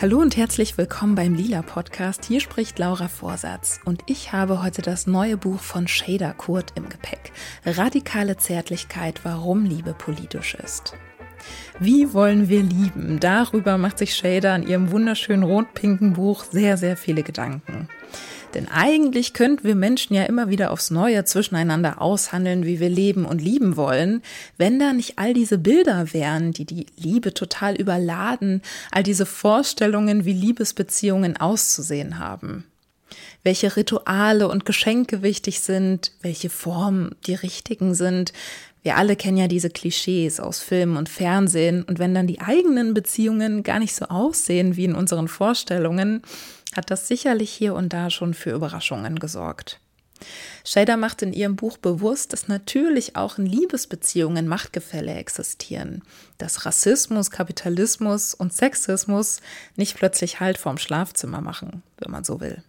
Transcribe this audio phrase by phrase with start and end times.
[0.00, 2.24] Hallo und herzlich willkommen beim Lila Podcast.
[2.24, 6.88] Hier spricht Laura Vorsatz und ich habe heute das neue Buch von Shader Kurt im
[6.88, 7.32] Gepäck.
[7.66, 10.94] Radikale Zärtlichkeit, warum Liebe politisch ist.
[11.80, 13.20] Wie wollen wir lieben?
[13.20, 17.86] Darüber macht sich Shader in ihrem wunderschönen rot-pinken Buch sehr, sehr viele Gedanken.
[18.54, 23.24] Denn eigentlich könnten wir Menschen ja immer wieder aufs Neue zwischeneinander aushandeln, wie wir leben
[23.24, 24.22] und lieben wollen,
[24.58, 30.24] wenn da nicht all diese Bilder wären, die die Liebe total überladen, all diese Vorstellungen,
[30.24, 32.64] wie Liebesbeziehungen auszusehen haben.
[33.42, 38.32] Welche Rituale und Geschenke wichtig sind, welche Formen die richtigen sind,
[38.82, 41.82] wir alle kennen ja diese Klischees aus Film und Fernsehen.
[41.82, 46.22] Und wenn dann die eigenen Beziehungen gar nicht so aussehen wie in unseren Vorstellungen,
[46.74, 49.80] hat das sicherlich hier und da schon für Überraschungen gesorgt.
[50.64, 56.02] Shader macht in ihrem Buch bewusst, dass natürlich auch in Liebesbeziehungen Machtgefälle existieren,
[56.38, 59.40] dass Rassismus, Kapitalismus und Sexismus
[59.76, 62.62] nicht plötzlich Halt vorm Schlafzimmer machen, wenn man so will.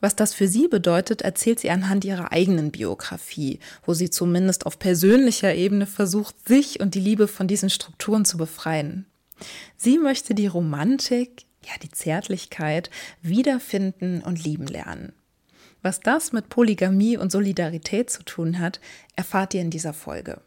[0.00, 4.78] Was das für sie bedeutet, erzählt sie anhand ihrer eigenen Biografie, wo sie zumindest auf
[4.78, 9.06] persönlicher Ebene versucht, sich und die Liebe von diesen Strukturen zu befreien.
[9.76, 12.90] Sie möchte die Romantik, ja, die Zärtlichkeit
[13.22, 15.12] wiederfinden und lieben lernen.
[15.82, 18.80] Was das mit Polygamie und Solidarität zu tun hat,
[19.16, 20.40] erfahrt ihr in dieser Folge.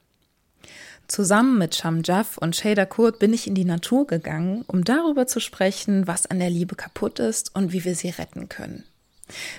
[1.08, 5.28] Zusammen mit Sham Jaff und Shader Kurt bin ich in die Natur gegangen, um darüber
[5.28, 8.86] zu sprechen, was an der Liebe kaputt ist und wie wir sie retten können.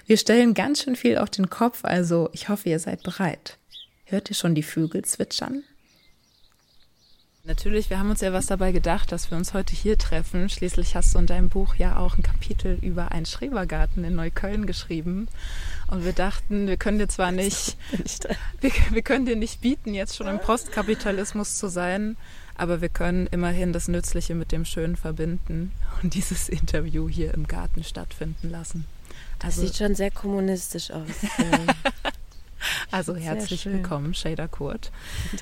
[0.07, 3.59] Wir stellen ganz schön viel auf den Kopf, also ich hoffe, ihr seid bereit.
[4.05, 5.65] Hört ihr schon die Vögel zwitschern?
[7.45, 10.49] Natürlich, wir haben uns ja was dabei gedacht, dass wir uns heute hier treffen.
[10.49, 14.65] Schließlich hast du in deinem Buch ja auch ein Kapitel über einen Schrebergarten in Neukölln
[14.65, 15.27] geschrieben.
[15.89, 17.77] Und wir dachten, wir können dir zwar nicht,
[18.61, 22.17] wir, wir können dir nicht bieten, jetzt schon im Postkapitalismus zu sein,
[22.55, 27.49] aber wir können immerhin das Nützliche mit dem Schönen verbinden und dieses Interview hier im
[27.49, 28.85] Garten stattfinden lassen.
[29.41, 31.09] Das also, sieht schon sehr kommunistisch aus.
[32.91, 34.93] Also herzlich willkommen, Shader Kurt.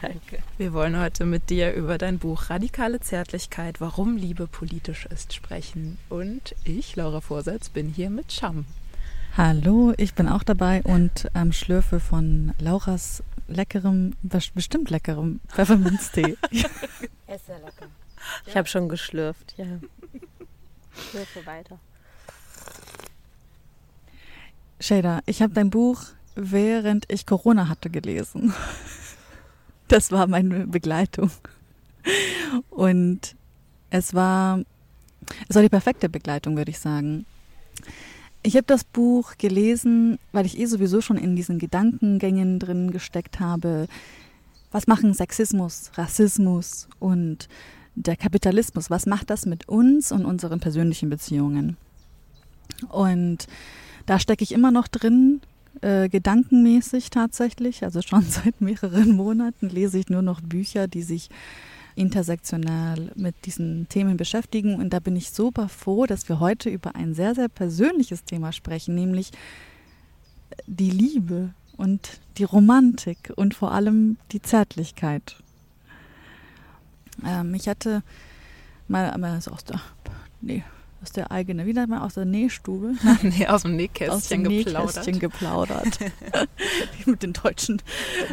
[0.00, 0.38] Danke.
[0.58, 5.98] Wir wollen heute mit dir über dein Buch Radikale Zärtlichkeit, warum Liebe politisch ist, sprechen.
[6.08, 8.66] Und ich, Laura Vorsatz, bin hier mit Scham.
[9.36, 14.14] Hallo, ich bin auch dabei und ähm, schlürfe von Lauras leckerem,
[14.54, 16.36] bestimmt leckerem Pfefferminztee.
[17.26, 17.86] Er ist sehr lecker.
[18.44, 19.66] Ich habe schon geschlürft, ja.
[21.10, 21.78] Schlürfe weiter.
[24.80, 28.54] Shader, ich habe dein Buch während ich Corona hatte gelesen.
[29.88, 31.30] Das war meine Begleitung.
[32.70, 33.34] Und
[33.90, 34.60] es war,
[35.48, 37.26] es war die perfekte Begleitung, würde ich sagen.
[38.42, 43.38] Ich habe das Buch gelesen, weil ich eh sowieso schon in diesen Gedankengängen drin gesteckt
[43.38, 43.86] habe.
[44.70, 47.48] Was machen Sexismus, Rassismus und
[47.96, 48.88] der Kapitalismus?
[48.88, 51.76] Was macht das mit uns und unseren persönlichen Beziehungen?
[52.88, 53.46] Und
[54.06, 55.40] da stecke ich immer noch drin
[55.80, 57.84] äh, gedankenmäßig tatsächlich.
[57.84, 61.30] Also schon seit mehreren Monaten lese ich nur noch Bücher, die sich
[61.96, 64.76] intersektional mit diesen Themen beschäftigen.
[64.76, 68.52] Und da bin ich super froh, dass wir heute über ein sehr, sehr persönliches Thema
[68.52, 69.30] sprechen, nämlich
[70.66, 75.36] die Liebe und die Romantik und vor allem die Zärtlichkeit.
[77.24, 78.02] Ähm, ich hatte
[78.88, 79.80] mal, mal so aus der,
[80.40, 80.64] nee,
[81.02, 82.94] aus der eigenen, wieder mal aus der Nähstube.
[83.22, 84.86] nee, aus dem Nähkästchen aus dem geplaudert.
[84.86, 85.98] Nähkästchen geplaudert.
[87.06, 87.82] Mit den deutschen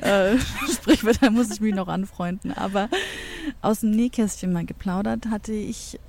[0.02, 0.38] äh,
[0.72, 2.52] Sprichwörtern muss ich mich noch anfreunden.
[2.52, 2.90] Aber
[3.62, 6.00] aus dem Nähkästchen mal geplaudert hatte ich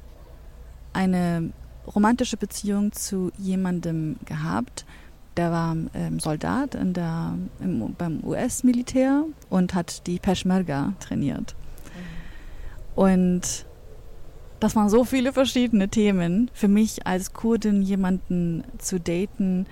[0.93, 1.53] eine
[1.95, 4.85] romantische Beziehung zu jemandem gehabt,
[5.37, 11.55] der war ähm, Soldat in der, im, beim US-Militär und hat die Peschmerga trainiert.
[12.97, 13.03] Mhm.
[13.03, 13.67] Und
[14.61, 16.51] das waren so viele verschiedene Themen.
[16.53, 19.67] Für mich als Kurdin jemanden zu daten,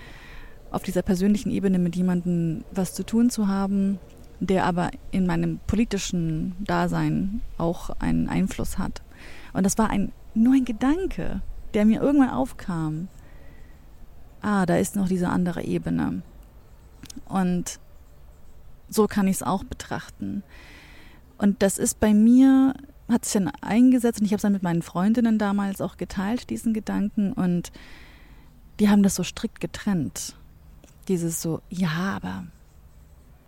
[0.70, 3.98] auf dieser persönlichen Ebene mit jemandem was zu tun zu haben,
[4.40, 9.02] der aber in meinem politischen Dasein auch einen Einfluss hat.
[9.52, 11.40] Und das war ein, nur ein Gedanke,
[11.74, 13.08] der mir irgendwann aufkam.
[14.42, 16.22] Ah, da ist noch diese andere Ebene.
[17.26, 17.80] Und
[18.88, 20.42] so kann ich es auch betrachten.
[21.38, 22.74] Und das ist bei mir
[23.08, 26.50] hat sich dann eingesetzt und ich habe es dann mit meinen Freundinnen damals auch geteilt,
[26.50, 27.32] diesen Gedanken.
[27.32, 27.70] Und
[28.80, 30.36] die haben das so strikt getrennt.
[31.08, 32.46] Dieses so, ja, aber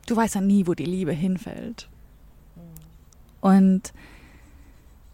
[0.07, 1.89] du weißt ja nie, wo die Liebe hinfällt.
[3.41, 3.93] Und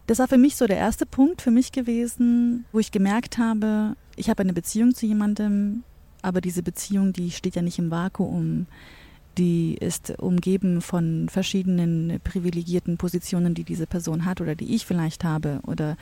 [0.07, 3.95] das war für mich so der erste Punkt für mich gewesen, wo ich gemerkt habe,
[4.15, 5.83] ich habe eine Beziehung zu jemandem,
[6.21, 8.67] aber diese Beziehung, die steht ja nicht im Vakuum.
[9.37, 15.23] Die ist umgeben von verschiedenen privilegierten Positionen, die diese Person hat oder die ich vielleicht
[15.23, 15.97] habe oder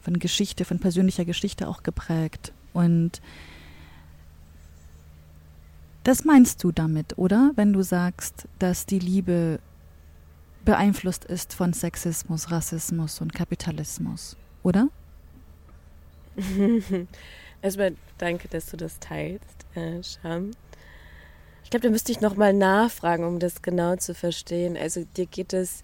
[0.00, 2.52] von Geschichte, von persönlicher Geschichte auch geprägt.
[2.72, 3.20] Und
[6.04, 7.52] das meinst du damit, oder?
[7.56, 9.58] Wenn du sagst, dass die Liebe
[10.64, 14.88] beeinflusst ist von Sexismus, Rassismus und Kapitalismus, oder?
[17.62, 20.50] Erstmal danke, dass du das teilst, äh, Sham.
[21.64, 24.76] Ich glaube, da müsste ich nochmal nachfragen, um das genau zu verstehen.
[24.76, 25.82] Also dir geht es,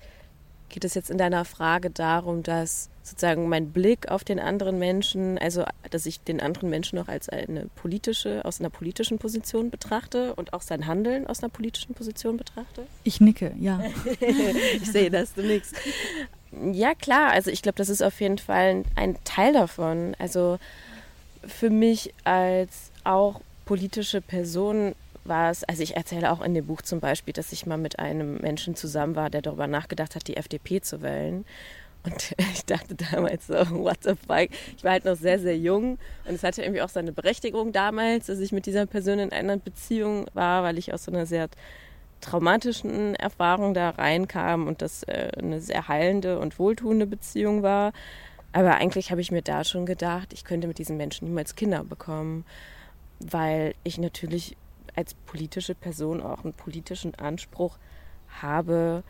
[0.69, 5.38] geht es jetzt in deiner Frage darum, dass sozusagen mein Blick auf den anderen Menschen,
[5.38, 10.35] also dass ich den anderen Menschen noch als eine politische, aus einer politischen Position betrachte
[10.35, 12.87] und auch sein Handeln aus einer politischen Position betrachte?
[13.03, 13.83] Ich nicke, ja.
[14.21, 15.75] ich sehe, dass du nickst.
[16.73, 20.15] Ja, klar, also ich glaube, das ist auf jeden Fall ein Teil davon.
[20.19, 20.59] Also
[21.47, 24.94] für mich als auch politische Person
[25.25, 27.99] war es, also ich erzähle auch in dem Buch zum Beispiel, dass ich mal mit
[27.99, 31.45] einem Menschen zusammen war, der darüber nachgedacht hat, die FDP zu wählen.
[32.05, 34.49] Und ich dachte damals so, what the fuck?
[34.77, 38.27] Ich war halt noch sehr, sehr jung und es hatte irgendwie auch seine Berechtigung damals,
[38.27, 41.49] dass ich mit dieser Person in einer Beziehung war, weil ich aus so einer sehr
[42.21, 47.93] traumatischen Erfahrung da reinkam und das äh, eine sehr heilende und wohltuende Beziehung war.
[48.53, 51.85] Aber eigentlich habe ich mir da schon gedacht, ich könnte mit diesen Menschen niemals Kinder
[51.85, 52.45] bekommen,
[53.21, 54.57] weil ich natürlich
[54.97, 57.79] als politische Person auch einen politischen Anspruch
[58.41, 59.03] habe,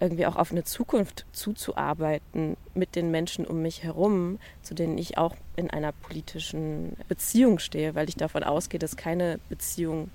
[0.00, 5.16] irgendwie auch auf eine Zukunft zuzuarbeiten mit den Menschen um mich herum, zu denen ich
[5.16, 10.10] auch in einer politischen Beziehung stehe, weil ich davon ausgehe, dass keine Beziehung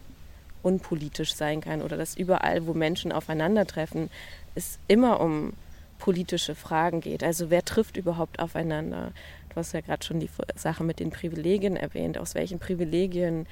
[0.61, 4.09] unpolitisch sein kann oder dass überall, wo Menschen aufeinandertreffen,
[4.55, 5.53] es immer um
[5.99, 7.23] politische Fragen geht.
[7.23, 9.11] Also wer trifft überhaupt aufeinander?
[9.49, 12.17] Du hast ja gerade schon die Sache mit den Privilegien erwähnt.
[12.17, 13.47] Aus welchen Privilegien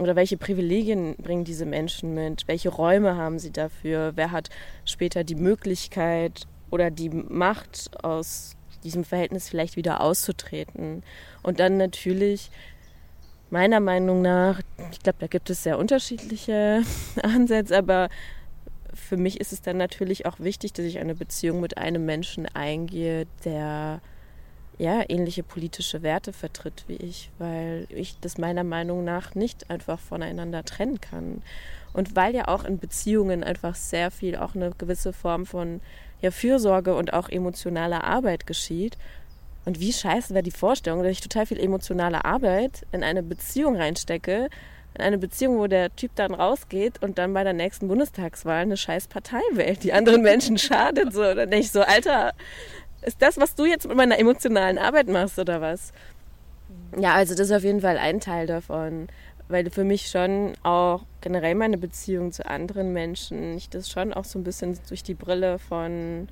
[0.00, 2.48] oder welche Privilegien bringen diese Menschen mit?
[2.48, 4.12] Welche Räume haben sie dafür?
[4.14, 4.48] Wer hat
[4.84, 11.02] später die Möglichkeit oder die Macht, aus diesem Verhältnis vielleicht wieder auszutreten?
[11.42, 12.50] Und dann natürlich,
[13.50, 14.60] meiner Meinung nach,
[14.90, 16.82] ich glaube, da gibt es sehr unterschiedliche
[17.22, 18.08] Ansätze, aber
[18.94, 22.46] für mich ist es dann natürlich auch wichtig, dass ich eine Beziehung mit einem Menschen
[22.46, 24.00] eingehe, der
[24.80, 29.98] ja, ähnliche politische Werte vertritt wie ich, weil ich das meiner Meinung nach nicht einfach
[29.98, 31.42] voneinander trennen kann.
[31.92, 35.82] Und weil ja auch in Beziehungen einfach sehr viel auch eine gewisse Form von
[36.22, 38.96] ja, Fürsorge und auch emotionaler Arbeit geschieht.
[39.66, 43.76] Und wie scheiße wäre die Vorstellung, dass ich total viel emotionale Arbeit in eine Beziehung
[43.76, 44.48] reinstecke,
[44.94, 48.78] in eine Beziehung, wo der Typ dann rausgeht und dann bei der nächsten Bundestagswahl eine
[48.78, 51.12] scheiß Partei wählt, die anderen Menschen schadet.
[51.12, 52.32] So, dann denke ich so, Alter,
[53.02, 55.92] ist das, was du jetzt mit meiner emotionalen Arbeit machst oder was?
[56.98, 59.08] Ja, also das ist auf jeden Fall ein Teil davon,
[59.48, 64.24] weil für mich schon auch generell meine Beziehung zu anderen Menschen, ich das schon auch
[64.24, 66.28] so ein bisschen durch die Brille von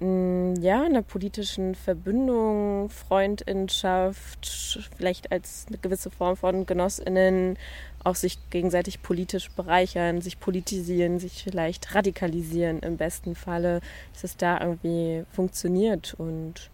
[0.00, 7.58] mm, ja, einer politischen Verbindung, Freundinschaft, vielleicht als eine gewisse Form von Genossinnen
[8.04, 13.80] auch sich gegenseitig politisch bereichern, sich politisieren, sich vielleicht radikalisieren im besten Falle,
[14.12, 16.14] dass es da irgendwie funktioniert.
[16.18, 16.70] Und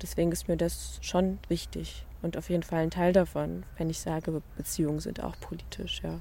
[0.00, 4.00] deswegen ist mir das schon wichtig und auf jeden Fall ein Teil davon, wenn ich
[4.00, 6.20] sage, Beziehungen sind auch politisch, ja.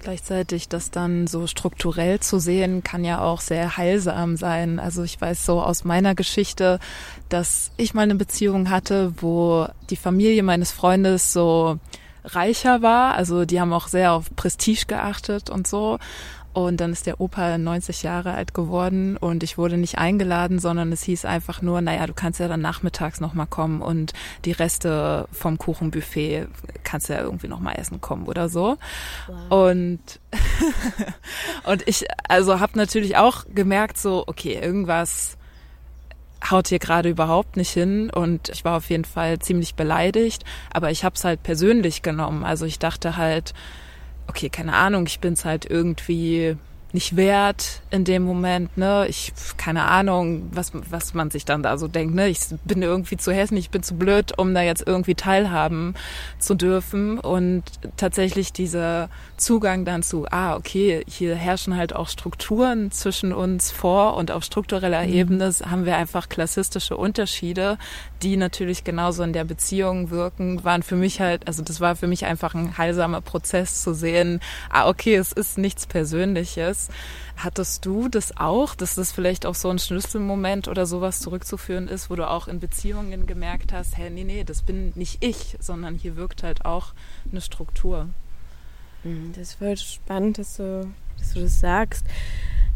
[0.00, 4.78] Gleichzeitig das dann so strukturell zu sehen, kann ja auch sehr heilsam sein.
[4.78, 6.80] Also ich weiß so aus meiner Geschichte,
[7.28, 11.78] dass ich mal eine Beziehung hatte, wo die Familie meines Freundes so
[12.24, 13.14] reicher war.
[13.14, 15.98] Also die haben auch sehr auf Prestige geachtet und so.
[16.54, 20.92] Und dann ist der Opa 90 Jahre alt geworden und ich wurde nicht eingeladen, sondern
[20.92, 24.12] es hieß einfach nur, naja, du kannst ja dann nachmittags nochmal kommen und
[24.44, 26.46] die Reste vom Kuchenbuffet
[26.84, 28.78] kannst du ja irgendwie nochmal essen kommen oder so.
[29.26, 29.68] Wow.
[29.68, 30.20] Und,
[31.64, 35.36] und ich, also habe natürlich auch gemerkt, so, okay, irgendwas
[36.50, 40.90] haut hier gerade überhaupt nicht hin und ich war auf jeden Fall ziemlich beleidigt, aber
[40.90, 42.44] ich habe es halt persönlich genommen.
[42.44, 43.54] Also ich dachte halt,
[44.26, 46.56] okay, keine Ahnung, ich bin's halt irgendwie
[46.94, 49.06] nicht wert in dem Moment, ne?
[49.08, 52.28] Ich, keine Ahnung, was, was man sich dann da so denkt, ne?
[52.28, 55.94] Ich bin irgendwie zu hässlich, ich bin zu blöd, um da jetzt irgendwie teilhaben
[56.38, 57.18] zu dürfen.
[57.18, 57.64] Und
[57.96, 64.16] tatsächlich dieser Zugang dann zu, ah, okay, hier herrschen halt auch Strukturen zwischen uns vor
[64.16, 65.12] und auf struktureller mhm.
[65.12, 67.76] Ebene haben wir einfach klassistische Unterschiede,
[68.24, 72.06] die natürlich genauso in der Beziehung wirken, waren für mich halt, also das war für
[72.06, 74.40] mich einfach ein heilsamer Prozess zu sehen,
[74.70, 76.88] ah, okay, es ist nichts Persönliches.
[77.36, 82.08] Hattest du das auch, dass das vielleicht auch so ein Schlüsselmoment oder sowas zurückzuführen ist,
[82.08, 85.94] wo du auch in Beziehungen gemerkt hast, hey, nee, nee, das bin nicht ich, sondern
[85.94, 86.94] hier wirkt halt auch
[87.30, 88.08] eine Struktur.
[89.02, 92.06] Mhm, das voll spannend, dass du, dass du das sagst.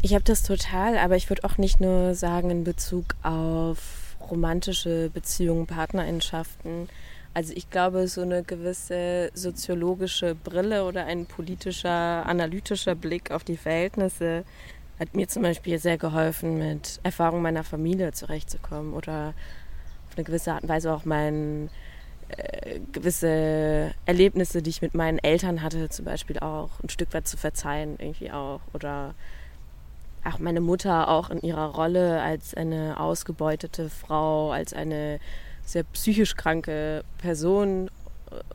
[0.03, 3.98] Ich habe das total, aber ich würde auch nicht nur sagen in Bezug auf
[4.29, 6.89] romantische Beziehungen, Partnerschaften.
[7.33, 13.57] Also ich glaube, so eine gewisse soziologische Brille oder ein politischer, analytischer Blick auf die
[13.57, 14.43] Verhältnisse
[14.99, 19.33] hat mir zum Beispiel sehr geholfen, mit Erfahrungen meiner Familie zurechtzukommen oder
[20.09, 21.69] auf eine gewisse Art und Weise auch mein
[22.29, 27.27] äh, gewisse Erlebnisse, die ich mit meinen Eltern hatte, zum Beispiel auch ein Stück weit
[27.27, 28.61] zu verzeihen, irgendwie auch.
[28.73, 29.15] Oder
[30.23, 35.19] auch meine Mutter auch in ihrer Rolle als eine ausgebeutete Frau, als eine
[35.65, 37.89] sehr psychisch kranke Person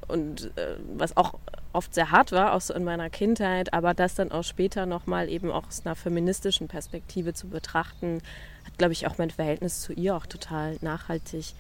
[0.09, 1.35] und äh, was auch
[1.73, 5.29] oft sehr hart war, auch so in meiner Kindheit, aber das dann auch später nochmal
[5.29, 8.21] eben auch aus einer feministischen Perspektive zu betrachten,
[8.65, 11.55] hat, glaube ich, auch mein Verhältnis zu ihr auch total nachhaltig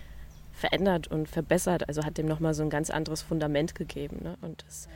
[0.52, 1.88] verändert und verbessert.
[1.88, 4.20] Also hat dem nochmal so ein ganz anderes Fundament gegeben.
[4.22, 4.36] Ne?
[4.40, 4.88] Und das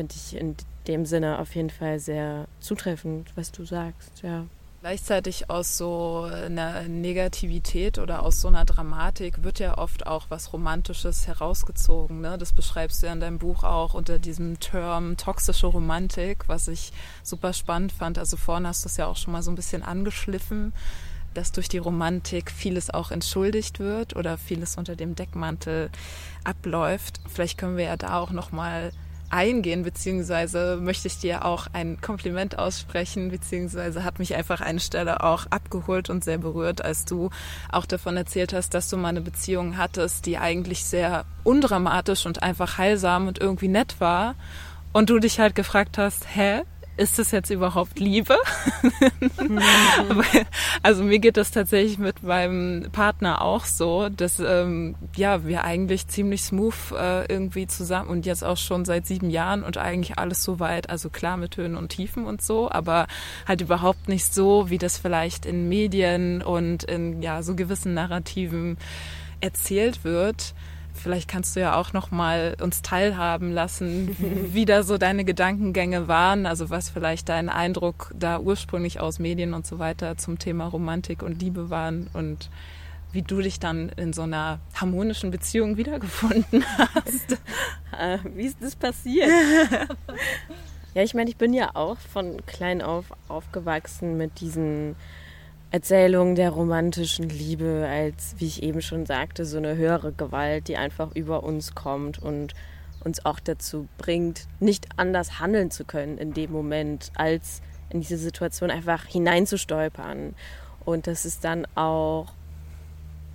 [0.00, 4.46] finde ich in dem Sinne auf jeden Fall sehr zutreffend, was du sagst, ja.
[4.80, 10.54] Gleichzeitig aus so einer Negativität oder aus so einer Dramatik wird ja oft auch was
[10.54, 12.22] Romantisches herausgezogen.
[12.22, 12.38] Ne?
[12.38, 16.94] Das beschreibst du ja in deinem Buch auch unter diesem Term toxische Romantik, was ich
[17.22, 18.16] super spannend fand.
[18.16, 20.72] Also vorne hast du es ja auch schon mal so ein bisschen angeschliffen
[21.32, 25.88] dass durch die Romantik vieles auch entschuldigt wird oder vieles unter dem Deckmantel
[26.42, 27.20] abläuft.
[27.28, 28.90] Vielleicht können wir ja da auch noch mal
[29.30, 35.22] eingehen, beziehungsweise möchte ich dir auch ein Kompliment aussprechen, beziehungsweise hat mich einfach eine Stelle
[35.22, 37.30] auch abgeholt und sehr berührt, als du
[37.70, 42.42] auch davon erzählt hast, dass du mal eine Beziehung hattest, die eigentlich sehr undramatisch und
[42.42, 44.34] einfach heilsam und irgendwie nett war.
[44.92, 46.62] Und du dich halt gefragt hast, hä,
[47.00, 48.36] ist das jetzt überhaupt Liebe?
[50.82, 56.08] also mir geht das tatsächlich mit meinem Partner auch so, dass ähm, ja wir eigentlich
[56.08, 60.44] ziemlich smooth äh, irgendwie zusammen und jetzt auch schon seit sieben Jahren und eigentlich alles
[60.44, 63.06] so weit, also klar mit Höhen und Tiefen und so, aber
[63.48, 68.76] halt überhaupt nicht so, wie das vielleicht in Medien und in ja so gewissen Narrativen
[69.40, 70.54] erzählt wird.
[71.02, 74.14] Vielleicht kannst du ja auch noch mal uns teilhaben lassen,
[74.52, 79.54] wie da so deine Gedankengänge waren, also was vielleicht dein Eindruck da ursprünglich aus Medien
[79.54, 82.50] und so weiter zum Thema Romantik und Liebe waren und
[83.12, 86.64] wie du dich dann in so einer harmonischen Beziehung wiedergefunden
[86.94, 87.32] hast.
[87.98, 89.28] Äh, wie ist das passiert?
[90.94, 94.96] ja, ich meine, ich bin ja auch von klein auf aufgewachsen mit diesen
[95.72, 100.76] Erzählung der romantischen Liebe als, wie ich eben schon sagte, so eine höhere Gewalt, die
[100.76, 102.54] einfach über uns kommt und
[103.04, 108.16] uns auch dazu bringt, nicht anders handeln zu können in dem Moment, als in diese
[108.16, 110.34] Situation einfach hineinzustolpern.
[110.84, 112.32] Und dass es dann auch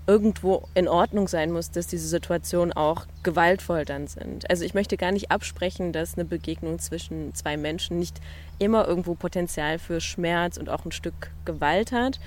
[0.07, 4.47] irgendwo in Ordnung sein muss, dass diese Situationen auch gewaltvoll dann sind.
[4.50, 8.21] Also ich möchte gar nicht absprechen, dass eine Begegnung zwischen zwei Menschen nicht
[8.59, 12.19] immer irgendwo Potenzial für Schmerz und auch ein Stück Gewalt hat.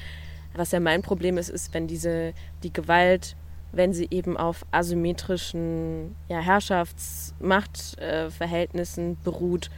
[0.55, 2.33] Was ja mein Problem ist, ist, wenn diese
[2.65, 3.37] die Gewalt,
[3.71, 9.71] wenn sie eben auf asymmetrischen ja, Herrschaftsmachtverhältnissen äh, beruht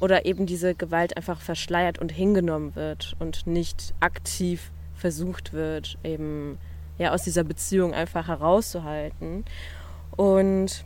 [0.00, 6.58] oder eben diese Gewalt einfach verschleiert und hingenommen wird und nicht aktiv versucht wird, eben
[6.98, 9.44] ja, aus dieser Beziehung einfach herauszuhalten.
[10.16, 10.84] Und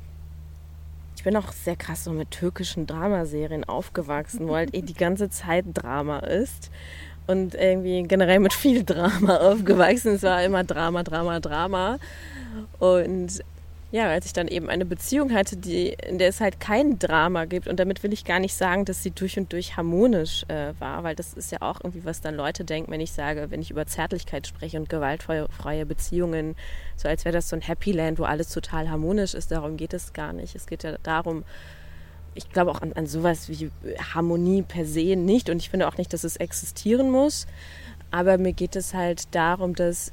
[1.16, 5.30] ich bin auch sehr krass so mit türkischen Dramaserien aufgewachsen, wo halt eh die ganze
[5.30, 6.70] Zeit Drama ist.
[7.26, 10.14] Und irgendwie generell mit viel Drama aufgewachsen.
[10.14, 11.98] Es war immer Drama, Drama, Drama.
[12.78, 13.42] Und
[13.92, 17.44] ja, als ich dann eben eine Beziehung hatte, die, in der es halt kein Drama
[17.44, 17.68] gibt.
[17.68, 21.04] Und damit will ich gar nicht sagen, dass sie durch und durch harmonisch äh, war,
[21.04, 23.70] weil das ist ja auch irgendwie, was dann Leute denken, wenn ich sage, wenn ich
[23.70, 26.56] über Zärtlichkeit spreche und gewaltfreie Beziehungen,
[26.96, 29.52] so als wäre das so ein Happy Land, wo alles total harmonisch ist.
[29.52, 30.56] Darum geht es gar nicht.
[30.56, 31.44] Es geht ja darum,
[32.34, 33.70] ich glaube auch an, an sowas wie
[34.14, 35.50] Harmonie per se nicht.
[35.50, 37.46] Und ich finde auch nicht, dass es existieren muss.
[38.10, 40.12] Aber mir geht es halt darum, dass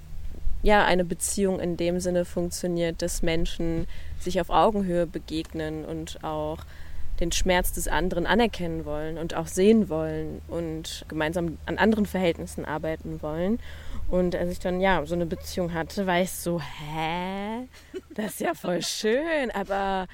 [0.62, 3.88] ja, eine Beziehung in dem Sinne funktioniert, dass Menschen
[4.20, 6.60] sich auf Augenhöhe begegnen und auch
[7.20, 12.66] den Schmerz des anderen anerkennen wollen und auch sehen wollen und gemeinsam an anderen Verhältnissen
[12.66, 13.60] arbeiten wollen.
[14.10, 17.68] Und als ich dann ja so eine Beziehung hatte, war ich so, hä?
[18.16, 20.08] Das ist ja voll schön, aber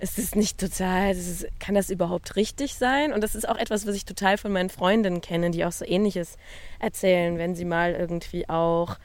[0.00, 3.12] ist es nicht total, ist, kann das überhaupt richtig sein?
[3.12, 5.84] Und das ist auch etwas, was ich total von meinen Freundinnen kenne, die auch so
[5.84, 6.36] ähnliches
[6.78, 8.96] erzählen, wenn sie mal irgendwie auch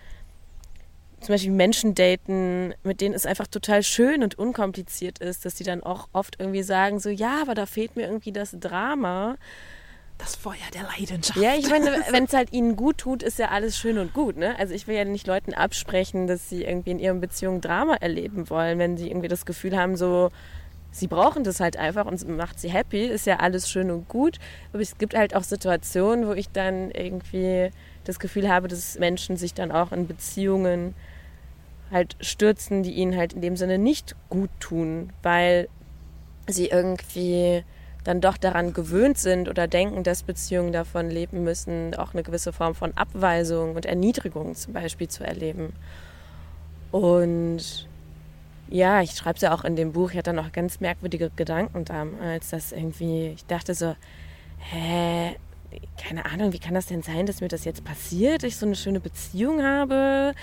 [1.23, 5.63] zum Beispiel Menschen daten, mit denen es einfach total schön und unkompliziert ist, dass die
[5.63, 9.37] dann auch oft irgendwie sagen, so ja, aber da fehlt mir irgendwie das Drama.
[10.17, 11.39] das Feuer der Leidenschaft.
[11.39, 14.35] Ja, ich meine, wenn es halt ihnen gut tut, ist ja alles schön und gut.
[14.35, 14.57] Ne?
[14.59, 18.49] Also ich will ja nicht Leuten absprechen, dass sie irgendwie in ihren Beziehungen Drama erleben
[18.49, 20.29] wollen, wenn sie irgendwie das Gefühl haben, so
[20.91, 24.07] sie brauchen das halt einfach und es macht sie happy, ist ja alles schön und
[24.09, 24.39] gut.
[24.73, 27.71] Aber es gibt halt auch Situationen, wo ich dann irgendwie
[28.03, 30.93] das Gefühl habe, dass Menschen sich dann auch in Beziehungen
[31.93, 35.69] halt stürzen, die ihnen halt in dem Sinne nicht gut tun, weil
[36.47, 37.63] sie irgendwie
[38.03, 42.51] dann doch daran gewöhnt sind oder denken, dass Beziehungen davon leben müssen, auch eine gewisse
[42.51, 45.73] Form von Abweisung und Erniedrigung zum Beispiel zu erleben.
[46.91, 47.87] Und
[48.67, 51.85] ja, ich schreibe es ja auch in dem Buch, ich hatte noch ganz merkwürdige Gedanken
[51.85, 53.95] damals, dass irgendwie, ich dachte so,
[54.57, 55.35] hä,
[55.97, 58.75] keine Ahnung, wie kann das denn sein, dass mir das jetzt passiert, ich so eine
[58.75, 60.33] schöne Beziehung habe?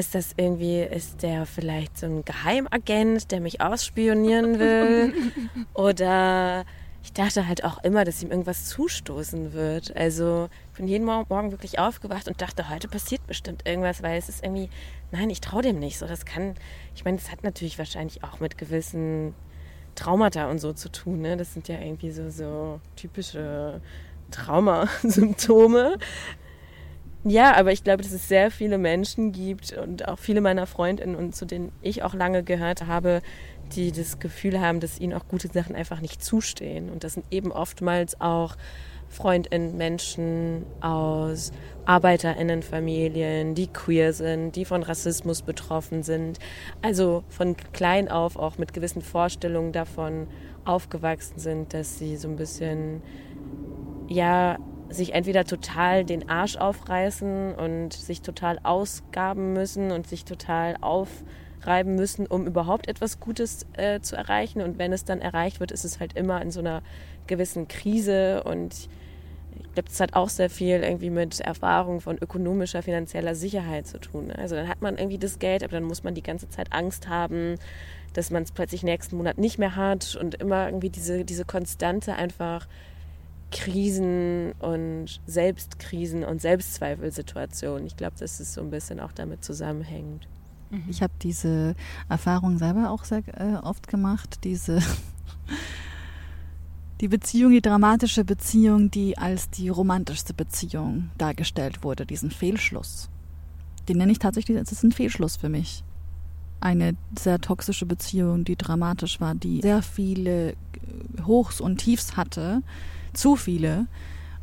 [0.00, 5.12] Ist das irgendwie, ist der vielleicht so ein Geheimagent, der mich ausspionieren will?
[5.74, 6.64] Oder
[7.02, 9.94] ich dachte halt auch immer, dass ihm irgendwas zustoßen wird.
[9.94, 14.30] Also ich bin jeden Morgen wirklich aufgewacht und dachte, heute passiert bestimmt irgendwas, weil es
[14.30, 14.70] ist irgendwie,
[15.12, 15.98] nein, ich traue dem nicht.
[15.98, 16.54] So, das kann,
[16.94, 19.34] ich meine, das hat natürlich wahrscheinlich auch mit gewissen
[19.96, 21.20] Traumata und so zu tun.
[21.20, 21.36] Ne?
[21.36, 23.82] Das sind ja irgendwie so, so typische
[24.30, 25.98] Traumasymptome.
[27.24, 31.16] Ja, aber ich glaube, dass es sehr viele Menschen gibt und auch viele meiner Freundinnen
[31.16, 33.20] und zu denen ich auch lange gehört habe,
[33.72, 36.88] die das Gefühl haben, dass ihnen auch gute Sachen einfach nicht zustehen.
[36.88, 38.56] Und das sind eben oftmals auch
[39.10, 41.52] Freundinnen, Menschen aus
[41.84, 46.38] Arbeiterinnenfamilien, die queer sind, die von Rassismus betroffen sind.
[46.80, 50.26] Also von klein auf auch mit gewissen Vorstellungen davon
[50.64, 53.02] aufgewachsen sind, dass sie so ein bisschen,
[54.08, 54.58] ja,
[54.90, 61.08] sich entweder total den Arsch aufreißen und sich total ausgaben müssen und sich total auf
[61.62, 64.62] reiben müssen, um überhaupt etwas Gutes äh, zu erreichen.
[64.62, 66.82] Und wenn es dann erreicht wird, ist es halt immer in so einer
[67.26, 68.42] gewissen Krise.
[68.44, 68.88] Und
[69.54, 73.98] ich glaube, das hat auch sehr viel irgendwie mit Erfahrung von ökonomischer, finanzieller Sicherheit zu
[73.98, 74.28] tun.
[74.28, 74.38] Ne?
[74.38, 77.08] Also dann hat man irgendwie das Geld, aber dann muss man die ganze Zeit Angst
[77.08, 77.56] haben,
[78.14, 82.14] dass man es plötzlich nächsten Monat nicht mehr hat und immer irgendwie diese, diese konstante
[82.14, 82.66] einfach
[83.50, 87.86] Krisen und Selbstkrisen und Selbstzweifelsituationen.
[87.86, 90.26] Ich glaube, dass es so ein bisschen auch damit zusammenhängt.
[90.70, 90.84] Mhm.
[90.88, 91.74] Ich habe diese
[92.08, 94.80] Erfahrung selber auch sehr äh, oft gemacht, diese
[97.00, 103.08] die Beziehung, die dramatische Beziehung, die als die romantischste Beziehung dargestellt wurde, diesen Fehlschluss.
[103.88, 105.82] Den nenne ich tatsächlich, es ist ein Fehlschluss für mich.
[106.60, 110.54] Eine sehr toxische Beziehung, die dramatisch war, die sehr viele
[111.24, 112.62] Hochs und Tiefs hatte,
[113.12, 113.86] zu viele.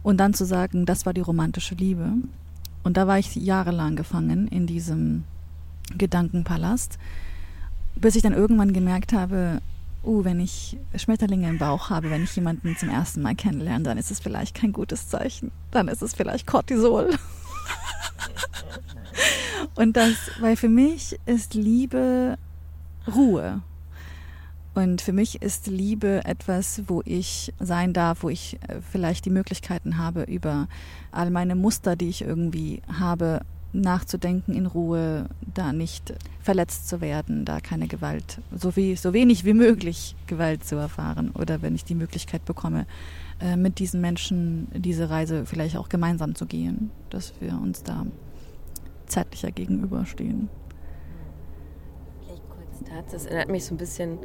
[0.03, 2.13] Und dann zu sagen, das war die romantische Liebe.
[2.84, 5.25] Und da war ich jahrelang gefangen in diesem
[5.97, 6.97] Gedankenpalast,
[7.95, 9.62] bis ich dann irgendwann gemerkt habe,
[10.03, 13.97] uh, wenn ich Schmetterlinge im Bauch habe, wenn ich jemanden zum ersten Mal kennenlerne, dann
[13.97, 15.51] ist es vielleicht kein gutes Zeichen.
[15.71, 17.10] Dann ist es vielleicht Cortisol.
[19.75, 22.38] Und das, weil für mich ist Liebe
[23.13, 23.62] Ruhe.
[24.77, 29.31] Und für mich ist Liebe etwas, wo ich sein darf, wo ich äh, vielleicht die
[29.31, 30.67] Möglichkeiten habe, über
[31.11, 33.41] all meine Muster, die ich irgendwie habe,
[33.73, 36.13] nachzudenken in Ruhe, da nicht
[36.43, 41.31] verletzt zu werden, da keine Gewalt, so, wie, so wenig wie möglich Gewalt zu erfahren
[41.31, 42.85] oder wenn ich die Möglichkeit bekomme,
[43.41, 48.05] äh, mit diesen Menschen diese Reise vielleicht auch gemeinsam zu gehen, dass wir uns da
[49.07, 50.49] zärtlicher gegenüberstehen.
[52.21, 54.19] Vielleicht kurz dazu, das erinnert mich so ein bisschen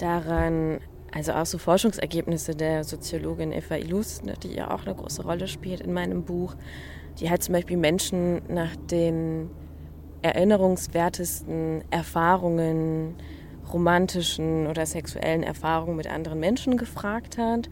[0.00, 0.80] daran,
[1.12, 5.48] also auch so Forschungsergebnisse der Soziologin Eva Ilus, ne, die ja auch eine große Rolle
[5.48, 6.54] spielt in meinem Buch,
[7.18, 9.50] die halt zum Beispiel Menschen nach den
[10.22, 13.16] erinnerungswertesten Erfahrungen,
[13.72, 17.68] romantischen oder sexuellen Erfahrungen mit anderen Menschen gefragt hat.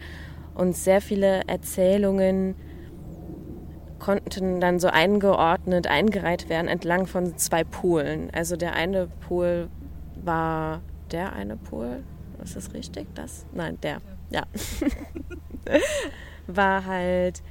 [0.54, 2.54] Und sehr viele Erzählungen
[3.98, 8.30] konnten dann so eingeordnet, eingereiht werden entlang von zwei Polen.
[8.32, 9.68] Also der eine Pol
[10.24, 12.02] war der eine Pol,
[12.42, 13.06] ist das richtig?
[13.14, 13.46] Das?
[13.52, 14.44] Nein, der, ja.
[16.46, 17.42] war halt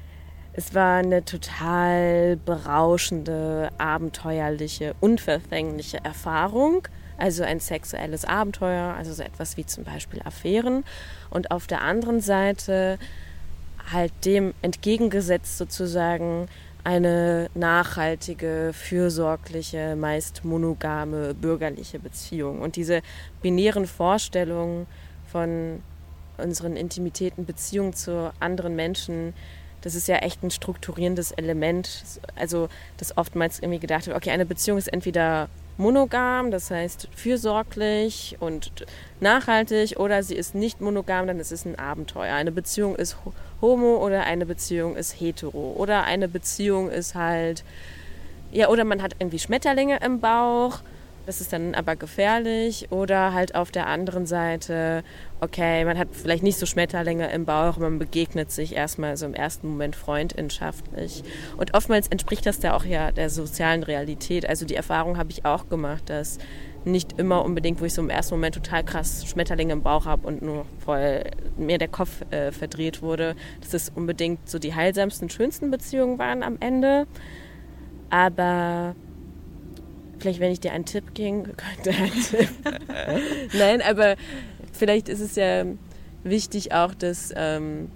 [0.58, 6.88] es war eine total berauschende, abenteuerliche, unverfängliche Erfahrung.
[7.16, 10.84] Also ein sexuelles Abenteuer, also so etwas wie zum Beispiel Affären.
[11.30, 12.98] Und auf der anderen Seite
[13.92, 16.48] halt dem entgegengesetzt sozusagen
[16.88, 22.62] eine nachhaltige, fürsorgliche, meist monogame, bürgerliche Beziehung.
[22.62, 23.02] Und diese
[23.42, 24.88] binären Vorstellungen
[25.30, 25.84] von
[26.38, 29.34] unseren intimitäten Beziehungen zu anderen Menschen,
[29.82, 32.06] das ist ja echt ein strukturierendes Element.
[32.38, 38.38] Also, dass oftmals irgendwie gedacht wird, okay, eine Beziehung ist entweder monogam, das heißt fürsorglich
[38.40, 38.86] und
[39.20, 42.34] nachhaltig, oder sie ist nicht monogam, dann ist es ein Abenteuer.
[42.34, 43.18] Eine Beziehung ist
[43.62, 47.64] homo oder eine Beziehung ist hetero oder eine Beziehung ist halt,
[48.52, 50.82] ja, oder man hat irgendwie Schmetterlinge im Bauch
[51.28, 52.88] das ist dann aber gefährlich.
[52.90, 55.04] Oder halt auf der anderen Seite,
[55.42, 59.34] okay, man hat vielleicht nicht so Schmetterlinge im Bauch, man begegnet sich erstmal so im
[59.34, 61.24] ersten Moment freundschaftlich.
[61.58, 64.48] Und oftmals entspricht das ja auch ja der sozialen Realität.
[64.48, 66.38] Also die Erfahrung habe ich auch gemacht, dass
[66.86, 70.26] nicht immer unbedingt, wo ich so im ersten Moment total krass Schmetterlinge im Bauch habe
[70.26, 71.26] und nur voll
[71.58, 76.42] mir der Kopf äh, verdreht wurde, dass es unbedingt so die heilsamsten, schönsten Beziehungen waren
[76.42, 77.06] am Ende.
[78.10, 78.96] Aber
[80.20, 82.50] Vielleicht, wenn ich dir einen Tipp geben könnte, ein Tipp.
[83.54, 84.16] Nein, aber
[84.74, 85.66] vielleicht ist es ja
[86.24, 87.90] wichtig auch, dass ähm,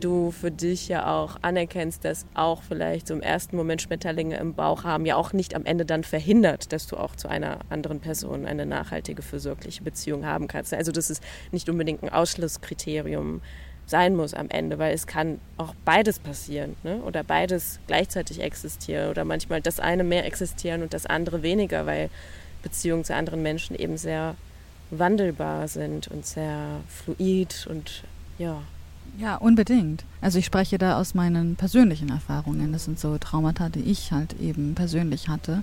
[0.00, 4.54] du für dich ja auch anerkennst, dass auch vielleicht so im ersten Moment Schmetterlinge im
[4.54, 8.00] Bauch haben, ja auch nicht am Ende dann verhindert, dass du auch zu einer anderen
[8.00, 10.74] Person eine nachhaltige, fürsorgliche Beziehung haben kannst.
[10.74, 13.40] Also das ist nicht unbedingt ein Ausschlusskriterium
[13.86, 16.96] sein muss am Ende, weil es kann auch beides passieren ne?
[16.98, 22.10] oder beides gleichzeitig existieren oder manchmal das eine mehr existieren und das andere weniger, weil
[22.62, 24.34] Beziehungen zu anderen Menschen eben sehr
[24.90, 28.02] wandelbar sind und sehr fluid und
[28.38, 28.60] ja.
[29.18, 30.04] Ja, unbedingt.
[30.20, 32.72] Also ich spreche da aus meinen persönlichen Erfahrungen.
[32.72, 35.62] Das sind so Traumata, die ich halt eben persönlich hatte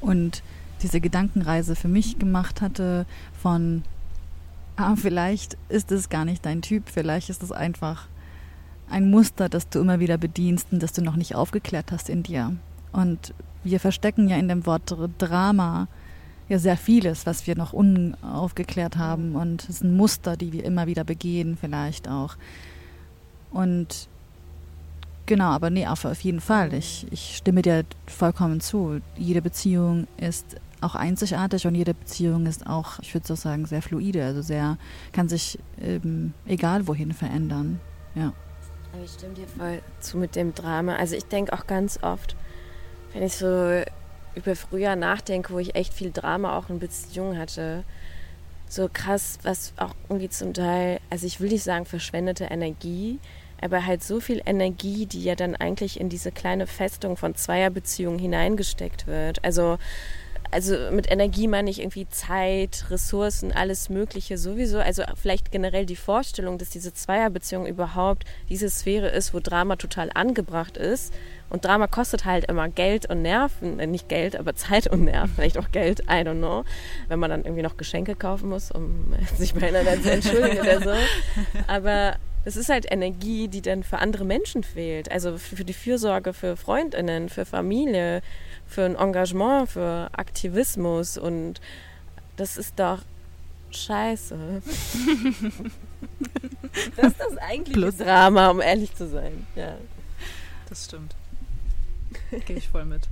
[0.00, 0.42] und
[0.82, 3.06] diese Gedankenreise für mich gemacht hatte
[3.40, 3.84] von
[4.76, 8.08] ah, vielleicht ist es gar nicht dein Typ, vielleicht ist es einfach
[8.90, 12.22] ein Muster, das du immer wieder bedienst und das du noch nicht aufgeklärt hast in
[12.22, 12.56] dir.
[12.92, 15.88] Und wir verstecken ja in dem Wort Drama
[16.48, 20.86] ja sehr vieles, was wir noch unaufgeklärt haben und es sind Muster, die wir immer
[20.86, 22.36] wieder begehen, vielleicht auch.
[23.50, 24.08] Und
[25.26, 26.74] genau, aber nee, auf, auf jeden Fall.
[26.74, 29.00] Ich, ich stimme dir vollkommen zu.
[29.16, 33.82] Jede Beziehung ist auch einzigartig und jede Beziehung ist auch, ich würde so sagen, sehr
[33.82, 34.78] fluide, also sehr,
[35.12, 37.80] kann sich ähm, egal wohin verändern.
[38.14, 38.32] Ja.
[38.92, 40.96] Aber ich stimme dir voll zu mit dem Drama.
[40.96, 42.36] Also ich denke auch ganz oft,
[43.12, 43.82] wenn ich so
[44.34, 47.84] über früher nachdenke, wo ich echt viel Drama auch in Beziehungen hatte,
[48.68, 53.18] so krass, was auch irgendwie zum Teil, also ich will nicht sagen verschwendete Energie,
[53.60, 58.18] aber halt so viel Energie, die ja dann eigentlich in diese kleine Festung von Zweierbeziehungen
[58.18, 59.44] hineingesteckt wird.
[59.44, 59.78] Also
[60.52, 64.78] also mit Energie meine ich irgendwie Zeit, Ressourcen, alles Mögliche sowieso.
[64.78, 70.10] Also vielleicht generell die Vorstellung, dass diese Zweierbeziehung überhaupt diese Sphäre ist, wo Drama total
[70.12, 71.14] angebracht ist.
[71.48, 75.32] Und Drama kostet halt immer Geld und Nerven, äh, nicht Geld, aber Zeit und Nerven,
[75.34, 76.64] vielleicht auch Geld, I don't know.
[77.08, 80.80] Wenn man dann irgendwie noch Geschenke kaufen muss, um sich bei einer zu entschuldigen oder
[80.82, 80.92] so.
[81.66, 85.10] Aber es ist halt Energie, die dann für andere Menschen fehlt.
[85.10, 88.20] Also für die Fürsorge für Freundinnen, für Familie,
[88.72, 91.60] für ein Engagement, für Aktivismus und
[92.36, 93.00] das ist doch
[93.70, 94.36] scheiße.
[96.96, 97.96] das ist das eigentliche Plus.
[97.98, 99.46] Drama, um ehrlich zu sein.
[99.54, 99.76] Ja.
[100.68, 101.14] Das stimmt.
[102.46, 103.08] Gehe ich voll mit.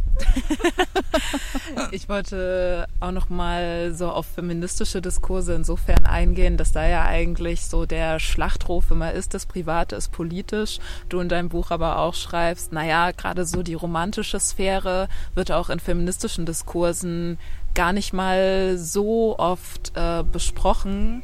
[1.90, 7.66] ich wollte auch noch mal so auf feministische Diskurse insofern eingehen, dass da ja eigentlich
[7.66, 10.78] so der Schlachtruf immer ist, das Private ist politisch.
[11.08, 15.70] Du in deinem Buch aber auch schreibst, naja, gerade so die romantische Sphäre wird auch
[15.70, 17.38] in feministischen Diskursen
[17.74, 21.22] gar nicht mal so oft äh, besprochen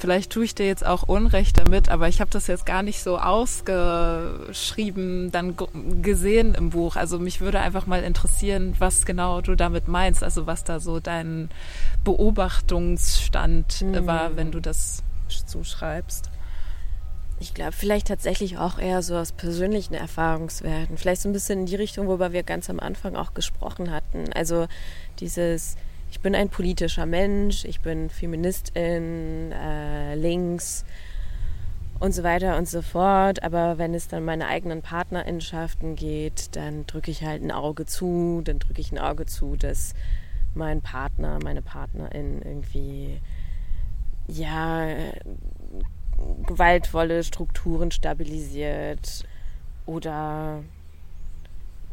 [0.00, 3.02] vielleicht tue ich dir jetzt auch Unrecht damit, aber ich habe das jetzt gar nicht
[3.02, 5.56] so ausgeschrieben, dann
[6.02, 6.96] gesehen im Buch.
[6.96, 11.00] Also mich würde einfach mal interessieren, was genau du damit meinst, also was da so
[11.00, 11.50] dein
[12.04, 14.06] Beobachtungsstand mhm.
[14.06, 15.02] war, wenn du das
[15.46, 16.30] zuschreibst.
[17.38, 20.98] Ich glaube, vielleicht tatsächlich auch eher so aus persönlichen Erfahrungswerten.
[20.98, 24.30] Vielleicht so ein bisschen in die Richtung, worüber wir ganz am Anfang auch gesprochen hatten.
[24.34, 24.66] Also
[25.20, 25.76] dieses
[26.10, 30.84] ich bin ein politischer Mensch, ich bin Feministin, äh, links
[32.00, 33.42] und so weiter und so fort.
[33.42, 38.40] Aber wenn es dann meine eigenen Partnerinnenschaften geht, dann drücke ich halt ein Auge zu,
[38.44, 39.94] dann drücke ich ein Auge zu, dass
[40.54, 43.20] mein Partner, meine Partnerin irgendwie
[44.26, 44.86] ja
[46.46, 49.24] gewaltvolle Strukturen stabilisiert
[49.86, 50.62] oder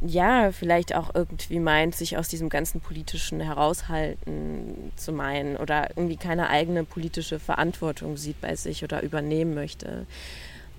[0.02, 6.18] ja, vielleicht auch irgendwie meint, sich aus diesem ganzen politischen heraushalten zu meinen oder irgendwie
[6.18, 10.06] keine eigene politische Verantwortung sieht bei sich oder übernehmen möchte.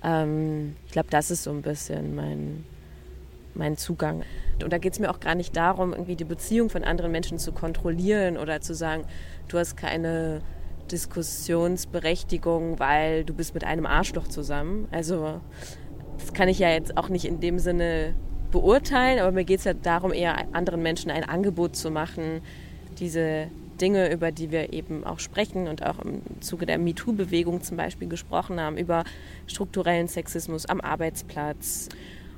[0.03, 2.63] Ähm, ich glaube, das ist so ein bisschen mein,
[3.55, 4.23] mein Zugang.
[4.63, 7.39] Und da geht es mir auch gar nicht darum, irgendwie die Beziehung von anderen Menschen
[7.39, 9.03] zu kontrollieren oder zu sagen,
[9.49, 10.41] du hast keine
[10.91, 14.87] Diskussionsberechtigung, weil du bist mit einem Arschloch zusammen.
[14.91, 15.41] Also
[16.17, 18.15] das kann ich ja jetzt auch nicht in dem Sinne
[18.51, 22.41] beurteilen, aber mir geht es ja darum, eher anderen Menschen ein Angebot zu machen,
[22.99, 23.47] diese
[23.79, 28.07] Dinge, über die wir eben auch sprechen und auch im Zuge der MeToo-Bewegung zum Beispiel
[28.07, 29.03] gesprochen haben, über
[29.47, 31.89] strukturellen Sexismus am Arbeitsplatz,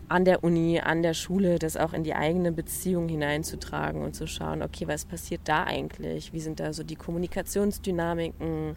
[0.07, 4.27] an der Uni, an der Schule, das auch in die eigene Beziehung hineinzutragen und zu
[4.27, 6.33] schauen, okay, was passiert da eigentlich?
[6.33, 8.75] Wie sind da so die Kommunikationsdynamiken?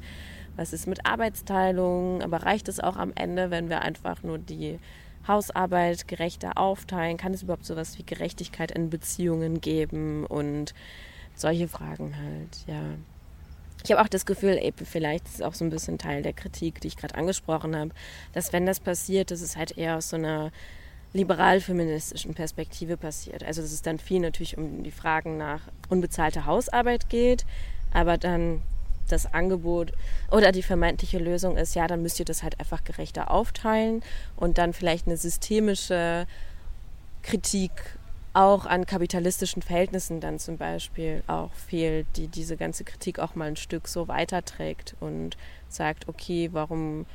[0.57, 2.23] Was ist mit Arbeitsteilung?
[2.23, 4.79] Aber reicht es auch am Ende, wenn wir einfach nur die
[5.27, 7.17] Hausarbeit gerechter aufteilen?
[7.17, 10.27] Kann es überhaupt sowas wie Gerechtigkeit in Beziehungen geben?
[10.27, 10.75] Und
[11.35, 12.83] solche Fragen halt, ja.
[13.85, 16.33] Ich habe auch das Gefühl, eben vielleicht ist es auch so ein bisschen Teil der
[16.33, 17.91] Kritik, die ich gerade angesprochen habe,
[18.33, 20.53] dass wenn das passiert, dass es halt eher aus so einer
[21.13, 23.45] liberal-feministischen Perspektive passiert.
[23.45, 27.45] Also dass es dann viel natürlich um die Fragen nach unbezahlter Hausarbeit geht,
[27.93, 28.63] aber dann
[29.09, 29.93] das Angebot
[30.31, 34.03] oder die vermeintliche Lösung ist, ja, dann müsst ihr das halt einfach gerechter aufteilen
[34.37, 36.27] und dann vielleicht eine systemische
[37.23, 37.71] Kritik
[38.35, 43.47] auch an kapitalistischen Verhältnissen dann zum Beispiel auch fehlt, die diese ganze Kritik auch mal
[43.47, 45.37] ein Stück so weiterträgt und
[45.69, 47.07] sagt, okay, warum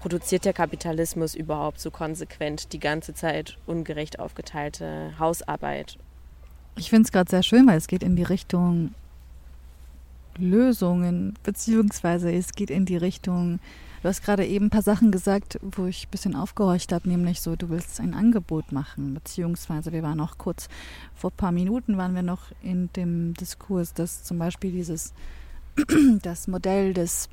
[0.00, 5.96] produziert der Kapitalismus überhaupt so konsequent die ganze Zeit ungerecht aufgeteilte Hausarbeit?
[6.76, 8.94] Ich finde es gerade sehr schön, weil es geht in die Richtung
[10.40, 13.60] Lösungen, beziehungsweise es geht in die Richtung,
[14.02, 17.40] du hast gerade eben ein paar Sachen gesagt, wo ich ein bisschen aufgehorcht habe, nämlich
[17.40, 20.68] so, du willst ein Angebot machen, beziehungsweise wir waren noch kurz,
[21.14, 25.12] vor ein paar Minuten waren wir noch in dem Diskurs, dass zum Beispiel dieses,
[26.22, 27.28] das Modell des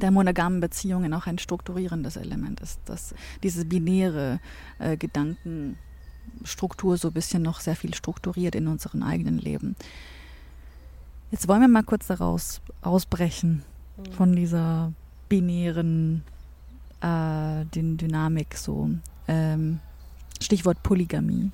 [0.00, 4.40] der monogamen Beziehungen auch ein strukturierendes Element ist, dass diese binäre
[4.78, 9.76] äh, Gedankenstruktur so ein bisschen noch sehr viel strukturiert in unserem eigenen Leben.
[11.32, 13.64] Jetzt wollen wir mal kurz daraus ausbrechen
[13.96, 14.12] mhm.
[14.12, 14.92] von dieser
[15.30, 16.24] binären
[17.00, 18.90] äh, den Dynamik so.
[19.26, 19.80] Ähm,
[20.42, 21.50] Stichwort Polygamie.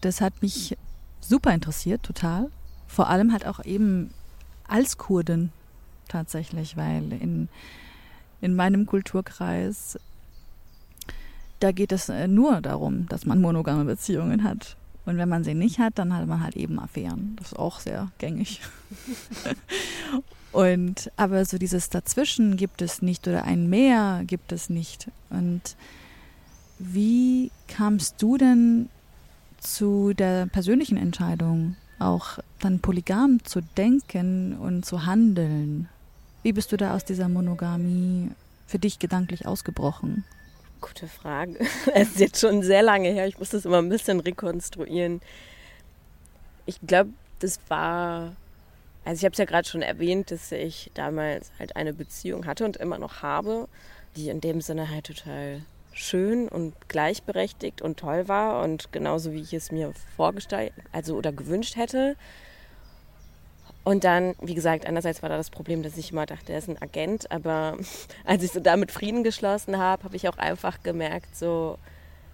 [0.00, 0.78] Das hat mich
[1.20, 2.50] super interessiert, total.
[2.88, 4.14] Vor allem halt auch eben
[4.66, 5.52] als Kurdin
[6.08, 7.50] tatsächlich, weil in,
[8.40, 9.98] in meinem Kulturkreis,
[11.60, 14.78] da geht es äh, nur darum, dass man monogame Beziehungen hat.
[15.06, 17.36] Und wenn man sie nicht hat, dann hat man halt eben Affären.
[17.36, 18.60] Das ist auch sehr gängig.
[20.52, 25.10] und aber so dieses Dazwischen gibt es nicht oder ein Mehr gibt es nicht.
[25.28, 25.76] Und
[26.78, 28.88] wie kamst du denn
[29.58, 35.88] zu der persönlichen Entscheidung, auch dann polygam zu denken und zu handeln?
[36.42, 38.30] Wie bist du da aus dieser Monogamie
[38.66, 40.24] für dich gedanklich ausgebrochen?
[40.84, 41.58] Gute Frage.
[41.94, 43.26] Es ist jetzt schon sehr lange her.
[43.26, 45.22] Ich muss das immer ein bisschen rekonstruieren.
[46.66, 48.36] Ich glaube, das war.
[49.04, 52.66] Also, ich habe es ja gerade schon erwähnt, dass ich damals halt eine Beziehung hatte
[52.66, 53.66] und immer noch habe,
[54.16, 55.62] die in dem Sinne halt total
[55.94, 61.32] schön und gleichberechtigt und toll war und genauso wie ich es mir vorgestellt, also oder
[61.32, 62.16] gewünscht hätte.
[63.84, 66.68] Und dann, wie gesagt, einerseits war da das Problem, dass ich immer dachte, er ist
[66.68, 67.76] ein Agent, aber
[68.24, 71.78] als ich so damit Frieden geschlossen habe, habe ich auch einfach gemerkt, so,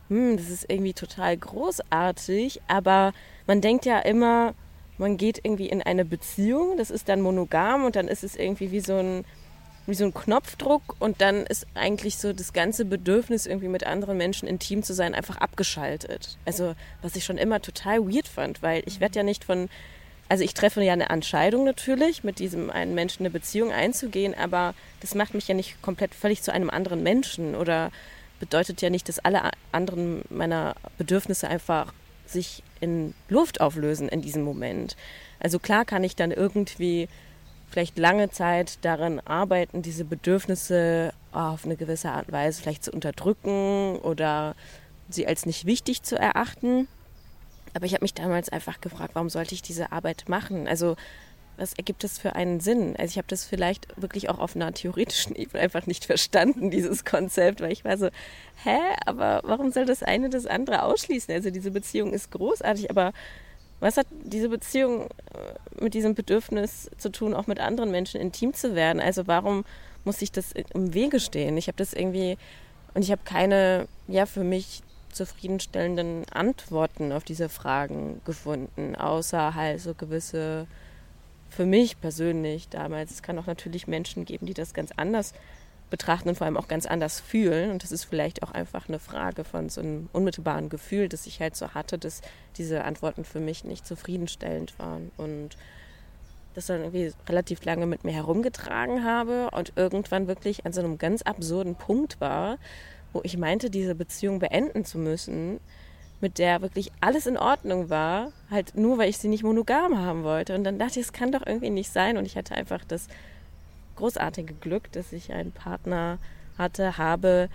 [0.08, 3.12] hm, das ist irgendwie total großartig, aber
[3.46, 4.54] man denkt ja immer,
[4.96, 8.70] man geht irgendwie in eine Beziehung, das ist dann monogam und dann ist es irgendwie
[8.70, 9.24] wie so ein
[9.86, 14.16] wie so ein Knopfdruck und dann ist eigentlich so das ganze Bedürfnis, irgendwie mit anderen
[14.18, 16.38] Menschen intim zu sein, einfach abgeschaltet.
[16.44, 19.68] Also, was ich schon immer total weird fand, weil ich werde ja nicht von
[20.30, 24.74] also ich treffe ja eine Entscheidung natürlich, mit diesem einen Menschen eine Beziehung einzugehen, aber
[25.00, 27.90] das macht mich ja nicht komplett völlig zu einem anderen Menschen oder
[28.38, 31.92] bedeutet ja nicht, dass alle anderen meiner Bedürfnisse einfach
[32.26, 34.96] sich in Luft auflösen in diesem Moment.
[35.40, 37.08] Also klar kann ich dann irgendwie
[37.68, 42.92] vielleicht lange Zeit daran arbeiten, diese Bedürfnisse auf eine gewisse Art und Weise vielleicht zu
[42.92, 44.54] unterdrücken oder
[45.08, 46.86] sie als nicht wichtig zu erachten.
[47.74, 50.66] Aber ich habe mich damals einfach gefragt, warum sollte ich diese Arbeit machen?
[50.66, 50.96] Also
[51.60, 52.96] was ergibt das für einen Sinn?
[52.96, 57.04] Also ich habe das vielleicht wirklich auch auf einer theoretischen Ebene einfach nicht verstanden, dieses
[57.04, 58.08] Konzept, weil ich war so,
[58.64, 61.32] hä, aber warum soll das eine das andere ausschließen?
[61.32, 63.12] Also diese Beziehung ist großartig, aber
[63.78, 68.54] was hat diese Beziehung äh, mit diesem Bedürfnis zu tun, auch mit anderen Menschen intim
[68.54, 69.00] zu werden?
[69.00, 69.64] Also warum
[70.04, 71.56] muss ich das im Wege stehen?
[71.56, 72.36] Ich habe das irgendwie
[72.94, 79.80] und ich habe keine, ja, für mich zufriedenstellenden Antworten auf diese Fragen gefunden, außer halt
[79.80, 80.66] so gewisse,
[81.48, 85.34] für mich persönlich damals, es kann auch natürlich Menschen geben, die das ganz anders
[85.90, 87.70] betrachten und vor allem auch ganz anders fühlen.
[87.70, 91.40] Und das ist vielleicht auch einfach eine Frage von so einem unmittelbaren Gefühl, das ich
[91.40, 92.22] halt so hatte, dass
[92.56, 95.10] diese Antworten für mich nicht zufriedenstellend waren.
[95.16, 95.56] Und
[96.54, 100.98] das dann irgendwie relativ lange mit mir herumgetragen habe und irgendwann wirklich an so einem
[100.98, 102.58] ganz absurden Punkt war,
[103.12, 105.60] wo ich meinte, diese Beziehung beenden zu müssen,
[106.20, 110.22] mit der wirklich alles in Ordnung war, halt nur weil ich sie nicht monogam haben
[110.22, 110.54] wollte.
[110.54, 112.18] Und dann dachte ich, es kann doch irgendwie nicht sein.
[112.18, 113.08] Und ich hatte einfach das
[113.96, 116.18] großartige Glück, dass ich einen Partner
[116.58, 117.48] hatte, habe,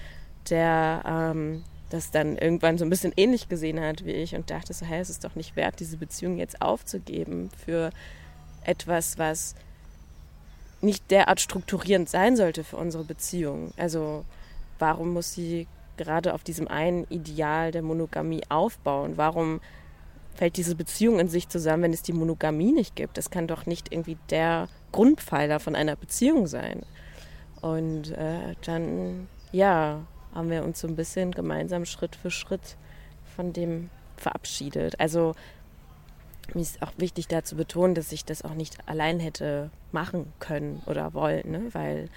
[0.49, 4.73] der ähm, das dann irgendwann so ein bisschen ähnlich gesehen hat wie ich und dachte
[4.73, 7.91] so, hey, es ist doch nicht wert, diese Beziehung jetzt aufzugeben für
[8.63, 9.55] etwas, was
[10.81, 13.71] nicht derart strukturierend sein sollte für unsere Beziehung.
[13.77, 14.25] Also
[14.79, 19.13] warum muss sie gerade auf diesem einen Ideal der Monogamie aufbauen?
[19.17, 19.61] Warum
[20.35, 23.17] fällt diese Beziehung in sich zusammen, wenn es die Monogamie nicht gibt?
[23.17, 26.83] Das kann doch nicht irgendwie der Grundpfeiler von einer Beziehung sein.
[27.61, 30.01] Und äh, dann, ja,
[30.33, 32.77] haben wir uns so ein bisschen gemeinsam Schritt für Schritt
[33.35, 34.99] von dem verabschiedet.
[34.99, 35.33] Also
[36.53, 40.31] mir ist auch wichtig da zu betonen, dass ich das auch nicht allein hätte machen
[40.39, 41.61] können oder wollen, ne?
[41.71, 42.09] weil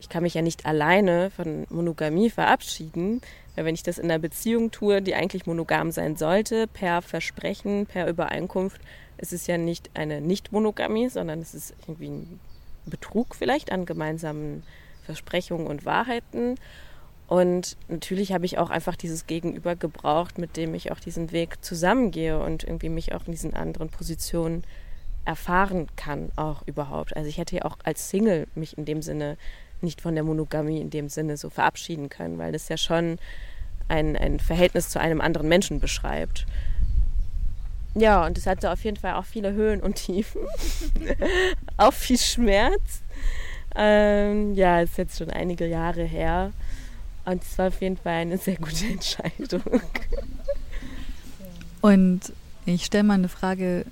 [0.00, 3.20] ich kann mich ja nicht alleine von Monogamie verabschieden,
[3.54, 7.86] weil wenn ich das in einer Beziehung tue, die eigentlich monogam sein sollte, per Versprechen,
[7.86, 8.80] per Übereinkunft,
[9.18, 12.40] ist es ja nicht eine Nicht-Monogamie, sondern es ist irgendwie ein
[12.86, 14.62] Betrug vielleicht an gemeinsamen
[15.04, 16.54] Versprechungen und Wahrheiten.
[17.26, 21.62] Und natürlich habe ich auch einfach dieses Gegenüber gebraucht, mit dem ich auch diesen Weg
[21.62, 24.62] zusammengehe und irgendwie mich auch in diesen anderen Positionen
[25.24, 27.14] erfahren kann, auch überhaupt.
[27.16, 29.36] Also ich hätte ja auch als Single mich in dem Sinne
[29.82, 33.18] nicht von der Monogamie in dem Sinne so verabschieden können, weil das ja schon
[33.88, 36.46] ein, ein Verhältnis zu einem anderen Menschen beschreibt.
[37.94, 40.42] Ja, und es hatte auf jeden Fall auch viele Höhen und Tiefen,
[41.76, 43.02] auch viel Schmerz.
[43.74, 46.52] Ähm, ja, ist jetzt schon einige Jahre her.
[47.24, 49.62] Und es war auf jeden Fall eine sehr gute Entscheidung.
[51.80, 52.32] Und
[52.66, 53.84] ich stelle mal eine Frage,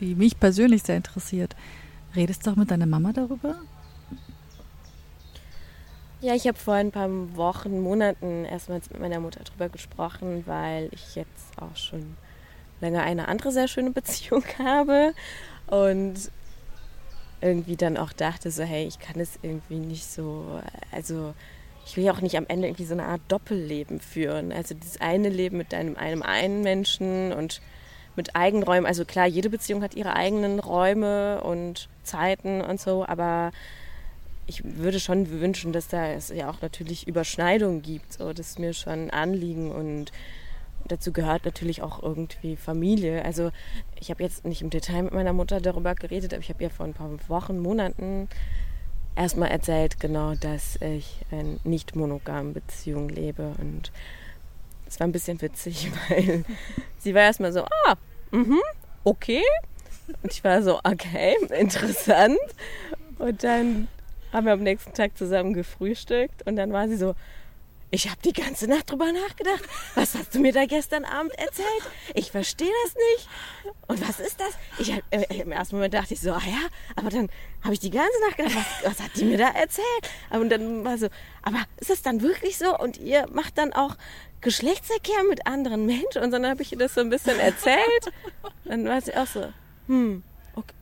[0.00, 1.54] die mich persönlich sehr interessiert.
[2.14, 3.56] Redest du auch mit deiner Mama darüber?
[6.20, 10.88] Ja, ich habe vor ein paar Wochen, Monaten erstmals mit meiner Mutter darüber gesprochen, weil
[10.90, 12.16] ich jetzt auch schon
[12.80, 15.14] länger eine andere sehr schöne Beziehung habe
[15.68, 16.16] und
[17.40, 21.34] irgendwie dann auch dachte so, hey, ich kann es irgendwie nicht so, also
[21.86, 24.50] ich will ja auch nicht am Ende irgendwie so eine Art Doppelleben führen.
[24.50, 27.60] Also das eine Leben mit einem, einem einen Menschen und
[28.16, 28.86] mit Eigenräumen.
[28.86, 33.52] Also klar, jede Beziehung hat ihre eigenen Räume und Zeiten und so, aber
[34.48, 38.14] ich würde schon wünschen, dass da es ja auch natürlich Überschneidungen gibt.
[38.14, 40.10] So, das ist mir schon ein Anliegen und
[40.86, 43.24] dazu gehört natürlich auch irgendwie Familie.
[43.24, 43.50] Also
[44.00, 46.70] ich habe jetzt nicht im Detail mit meiner Mutter darüber geredet, aber ich habe ihr
[46.70, 48.28] vor ein paar Wochen, Monaten
[49.14, 53.52] erstmal erzählt, genau, dass ich in nicht monogamen Beziehung lebe.
[53.58, 53.92] Und
[54.86, 56.44] es war ein bisschen witzig, weil
[56.98, 57.96] sie war erstmal so, ah,
[58.30, 58.60] mhm,
[59.04, 59.42] okay.
[60.22, 62.38] Und ich war so, okay, interessant.
[63.18, 63.88] Und dann
[64.32, 67.14] haben wir am nächsten Tag zusammen gefrühstückt und dann war sie so,
[67.90, 69.62] ich habe die ganze Nacht drüber nachgedacht.
[69.94, 71.68] Was hast du mir da gestern Abend erzählt?
[72.12, 73.28] Ich verstehe das nicht.
[73.86, 74.50] Und was ist das?
[74.78, 77.30] Ich hab, äh, Im ersten Moment dachte ich so, ah ja, aber dann
[77.62, 79.86] habe ich die ganze Nacht gedacht, was, was hat die mir da erzählt?
[80.30, 81.08] Und dann war so,
[81.42, 82.76] aber ist das dann wirklich so?
[82.76, 83.96] Und ihr macht dann auch
[84.42, 86.22] Geschlechtsverkehr mit anderen Menschen?
[86.22, 88.12] Und dann habe ich ihr das so ein bisschen erzählt.
[88.66, 89.48] Dann war sie auch so,
[89.86, 90.22] hm,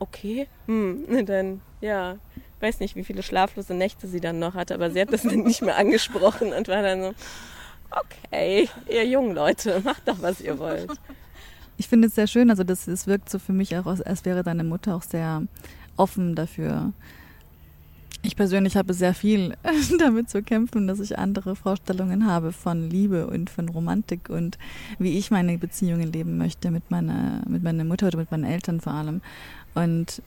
[0.00, 1.04] okay, hm.
[1.06, 2.18] Und dann, ja,
[2.60, 5.62] weiß nicht, wie viele schlaflose Nächte sie dann noch hatte, aber sie hat das nicht
[5.62, 7.14] mehr angesprochen und war dann so,
[7.90, 10.90] okay, ihr jungen Leute, macht doch, was ihr wollt.
[11.78, 14.42] Ich finde es sehr schön, also das, das wirkt so für mich auch, als wäre
[14.42, 15.42] deine Mutter auch sehr
[15.96, 16.92] offen dafür.
[18.22, 19.56] Ich persönlich habe sehr viel
[19.98, 24.58] damit zu kämpfen, dass ich andere Vorstellungen habe von Liebe und von Romantik und
[24.98, 28.80] wie ich meine Beziehungen leben möchte mit meiner, mit meiner Mutter oder mit meinen Eltern
[28.80, 29.20] vor allem.
[29.74, 30.22] Und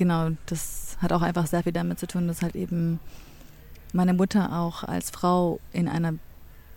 [0.00, 2.98] genau, das hat auch einfach sehr viel damit zu tun, dass halt eben
[3.92, 6.14] meine Mutter auch als Frau in einer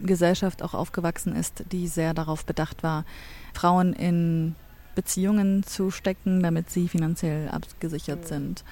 [0.02, 3.06] Gesellschaft auch aufgewachsen ist, die sehr darauf bedacht war,
[3.54, 4.56] Frauen in
[4.94, 8.66] Beziehungen zu stecken, damit sie finanziell abgesichert sind,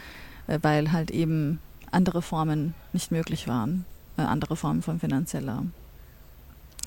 [0.47, 1.59] äh, weil halt eben
[1.91, 3.85] andere Formen nicht möglich waren,
[4.17, 5.63] äh, andere Formen von finanzieller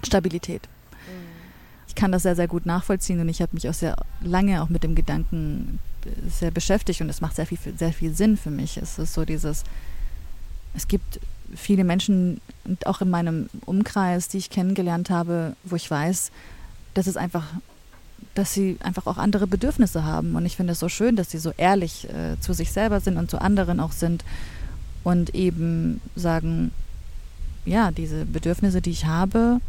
[0.02, 0.68] Stabilität.
[1.06, 1.88] Mhm.
[1.88, 4.68] Ich kann das sehr, sehr gut nachvollziehen und ich habe mich auch sehr lange auch
[4.68, 5.78] mit dem Gedanken
[6.28, 8.76] sehr beschäftigt und es macht sehr viel, sehr viel Sinn für mich.
[8.76, 9.64] Es ist so dieses,
[10.74, 11.20] es gibt
[11.54, 12.40] viele Menschen
[12.84, 16.30] auch in meinem Umkreis, die ich kennengelernt habe, wo ich weiß,
[16.94, 17.44] dass es einfach,
[18.34, 20.34] dass sie einfach auch andere Bedürfnisse haben.
[20.36, 23.16] Und ich finde es so schön, dass sie so ehrlich äh, zu sich selber sind
[23.16, 24.24] und zu anderen auch sind
[25.02, 26.72] und eben sagen,
[27.66, 29.60] ja, diese Bedürfnisse, die ich habe,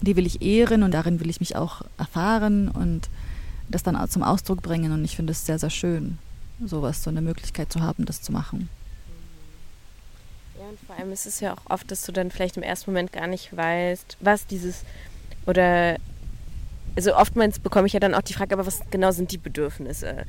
[0.00, 3.08] die will ich ehren und darin will ich mich auch erfahren und
[3.68, 4.92] das dann zum Ausdruck bringen.
[4.92, 6.18] Und ich finde es sehr, sehr schön,
[6.64, 8.68] sowas, so eine Möglichkeit zu haben, das zu machen.
[10.58, 12.90] Ja, und vor allem ist es ja auch oft, dass du dann vielleicht im ersten
[12.90, 14.84] Moment gar nicht weißt, was dieses
[15.46, 15.96] Oder
[16.96, 20.24] also oftmals bekomme ich ja dann auch die Frage, aber was genau sind die Bedürfnisse?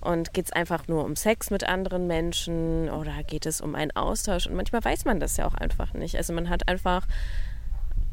[0.00, 3.90] Und geht es einfach nur um Sex mit anderen Menschen oder geht es um einen
[3.96, 4.46] Austausch?
[4.46, 6.16] Und manchmal weiß man das ja auch einfach nicht.
[6.16, 7.06] Also man hat einfach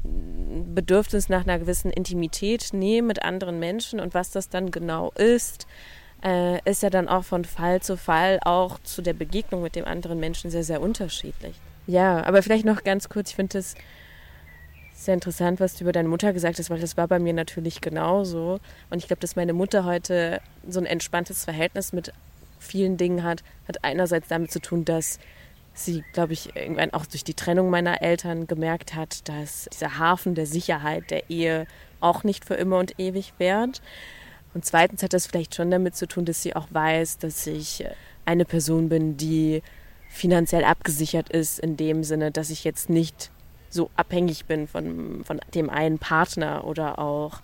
[0.03, 5.67] Bedürfnis nach einer gewissen Intimität, Nähe mit anderen Menschen und was das dann genau ist,
[6.23, 9.85] äh, ist ja dann auch von Fall zu Fall auch zu der Begegnung mit dem
[9.85, 11.55] anderen Menschen sehr, sehr unterschiedlich.
[11.85, 13.75] Ja, aber vielleicht noch ganz kurz, ich finde es
[14.93, 17.81] sehr interessant, was du über deine Mutter gesagt hast, weil das war bei mir natürlich
[17.81, 18.59] genauso.
[18.89, 22.13] Und ich glaube, dass meine Mutter heute so ein entspanntes Verhältnis mit
[22.59, 25.19] vielen Dingen hat, hat einerseits damit zu tun, dass
[25.73, 30.35] sie, glaube ich, irgendwann auch durch die Trennung meiner Eltern gemerkt hat, dass dieser Hafen
[30.35, 31.67] der Sicherheit der Ehe
[31.99, 33.81] auch nicht für immer und ewig währt.
[34.53, 37.83] Und zweitens hat das vielleicht schon damit zu tun, dass sie auch weiß, dass ich
[38.25, 39.63] eine Person bin, die
[40.09, 43.31] finanziell abgesichert ist, in dem Sinne, dass ich jetzt nicht
[43.69, 47.41] so abhängig bin von, von dem einen Partner oder auch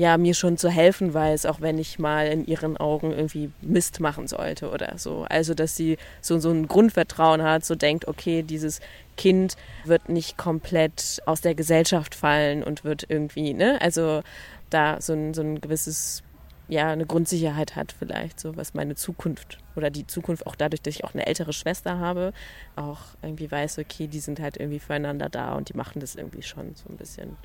[0.00, 4.00] ja, mir schon zu helfen weiß, auch wenn ich mal in ihren Augen irgendwie Mist
[4.00, 5.26] machen sollte oder so.
[5.28, 8.80] Also, dass sie so, so ein Grundvertrauen hat, so denkt, okay, dieses
[9.18, 14.22] Kind wird nicht komplett aus der Gesellschaft fallen und wird irgendwie, ne, also
[14.70, 16.22] da so ein, so ein gewisses
[16.68, 20.94] ja, eine Grundsicherheit hat vielleicht, so was meine Zukunft oder die Zukunft auch dadurch, dass
[20.94, 22.32] ich auch eine ältere Schwester habe,
[22.76, 26.42] auch irgendwie weiß, okay, die sind halt irgendwie füreinander da und die machen das irgendwie
[26.42, 27.36] schon so ein bisschen.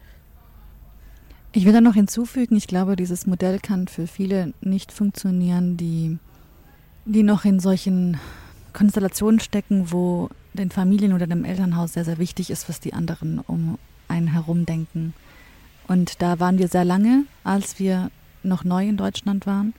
[1.57, 6.17] Ich will da noch hinzufügen, ich glaube, dieses Modell kann für viele nicht funktionieren, die,
[7.05, 8.19] die noch in solchen
[8.73, 13.39] Konstellationen stecken, wo den Familien oder dem Elternhaus sehr, sehr wichtig ist, was die anderen
[13.39, 13.77] um
[14.09, 15.13] einen herum denken.
[15.87, 18.11] Und da waren wir sehr lange, als wir
[18.43, 19.73] noch neu in Deutschland waren,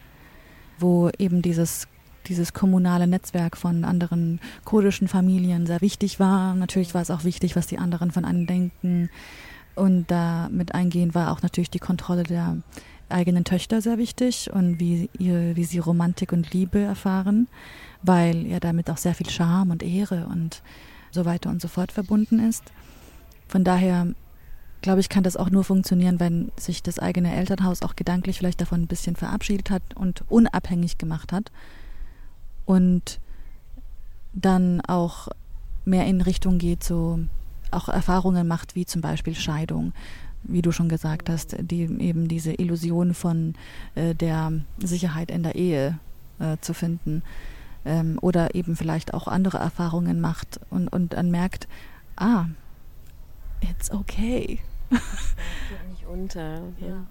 [0.79, 1.89] wo eben dieses
[2.27, 6.55] dieses kommunale Netzwerk von anderen kurdischen Familien sehr wichtig war.
[6.55, 9.11] Natürlich war es auch wichtig, was die anderen von einem denken.
[9.77, 12.57] Und da mit eingehen war auch natürlich die Kontrolle der
[13.09, 17.47] eigenen Töchter sehr wichtig und wie, ihr, wie sie Romantik und Liebe erfahren,
[18.03, 20.63] weil ja damit auch sehr viel Charme und Ehre und
[21.13, 22.65] so weiter und so fort verbunden ist.
[23.47, 24.09] Von daher
[24.83, 28.61] glaube ich, kann das auch nur funktionieren, wenn sich das eigene Elternhaus auch gedanklich vielleicht
[28.61, 31.51] davon ein bisschen verabschiedet hat und unabhängig gemacht hat
[32.65, 33.21] und
[34.33, 35.29] dann auch
[35.85, 37.21] mehr in Richtung geht, so
[37.73, 39.93] auch Erfahrungen macht, wie zum Beispiel Scheidung,
[40.43, 43.55] wie du schon gesagt hast, die eben diese Illusion von
[43.95, 45.99] äh, der Sicherheit in der Ehe
[46.39, 47.23] äh, zu finden
[47.85, 51.67] ähm, oder eben vielleicht auch andere Erfahrungen macht und, und dann merkt,
[52.17, 52.47] ah,
[53.61, 54.61] it's okay
[55.91, 56.63] nicht unter.
[56.81, 57.07] Ja.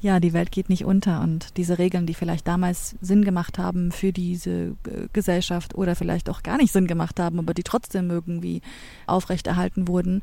[0.00, 3.92] Ja, die Welt geht nicht unter und diese Regeln, die vielleicht damals Sinn gemacht haben
[3.92, 8.10] für diese äh, Gesellschaft oder vielleicht auch gar nicht Sinn gemacht haben, aber die trotzdem
[8.10, 8.62] irgendwie
[9.06, 10.22] aufrechterhalten wurden,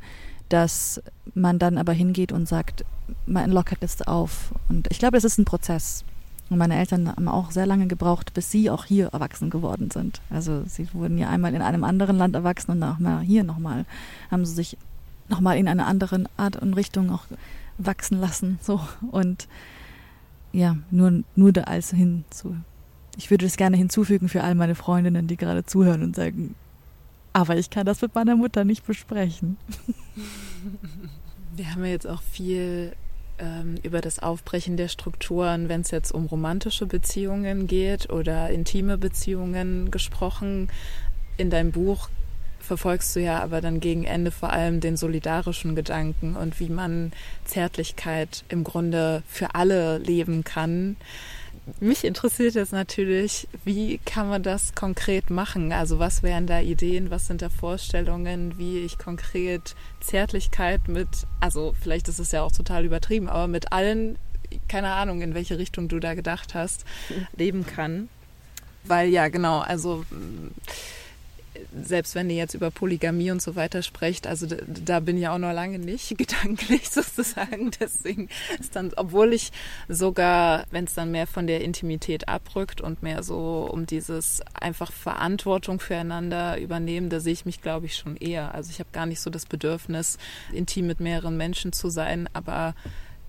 [0.50, 1.02] dass
[1.36, 2.86] man dann aber hingeht und sagt,
[3.26, 4.54] man lockert es auf.
[4.70, 6.04] Und ich glaube, es ist ein Prozess.
[6.50, 10.22] Und meine Eltern haben auch sehr lange gebraucht, bis sie auch hier erwachsen geworden sind.
[10.30, 13.86] Also sie wurden ja einmal in einem anderen Land erwachsen und auch mal hier nochmal
[14.32, 14.78] haben sie sich
[15.30, 17.26] nochmal in einer anderen Art und Richtung auch
[17.78, 18.60] wachsen lassen.
[18.62, 19.48] So und
[20.52, 22.56] ja, nur, nur da als hinzu.
[23.18, 26.56] Ich würde es gerne hinzufügen für all meine Freundinnen, die gerade zuhören und sagen,
[27.34, 29.58] aber ich kann das mit meiner Mutter nicht besprechen.
[31.56, 32.94] Wir haben ja jetzt auch viel
[33.40, 38.98] ähm, über das Aufbrechen der Strukturen, wenn es jetzt um romantische Beziehungen geht oder intime
[38.98, 40.70] Beziehungen gesprochen.
[41.38, 42.10] In deinem Buch
[42.68, 47.12] verfolgst du ja aber dann gegen Ende vor allem den solidarischen Gedanken und wie man
[47.46, 50.98] Zärtlichkeit im Grunde für alle leben kann.
[51.82, 55.74] Mich interessiert jetzt natürlich, wie kann man das konkret machen?
[55.74, 61.10] Also was wären da Ideen, was sind da Vorstellungen, wie ich konkret Zärtlichkeit mit,
[61.42, 64.18] also vielleicht ist es ja auch total übertrieben, aber mit allen,
[64.70, 66.86] keine Ahnung, in welche Richtung du da gedacht hast,
[67.36, 68.08] leben kann.
[68.86, 70.06] Weil ja, genau, also
[71.84, 75.28] selbst wenn ihr jetzt über Polygamie und so weiter sprecht, also da, da bin ich
[75.28, 77.72] auch noch lange nicht gedanklich sozusagen.
[77.80, 78.30] Deswegen
[78.60, 79.52] ist dann, obwohl ich
[79.88, 84.92] sogar, wenn es dann mehr von der Intimität abrückt und mehr so um dieses einfach
[84.92, 88.54] Verantwortung füreinander übernehmen, da sehe ich mich, glaube ich, schon eher.
[88.56, 90.18] Also ich habe gar nicht so das Bedürfnis,
[90.52, 92.76] intim mit mehreren Menschen zu sein, aber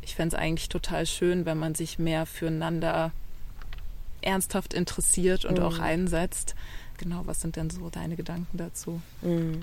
[0.02, 3.12] ich fände es eigentlich total schön, wenn man sich mehr füreinander
[4.20, 5.64] ernsthaft interessiert und mhm.
[5.64, 6.54] auch einsetzt
[6.98, 9.00] genau, was sind denn so deine Gedanken dazu?
[9.22, 9.62] Mhm.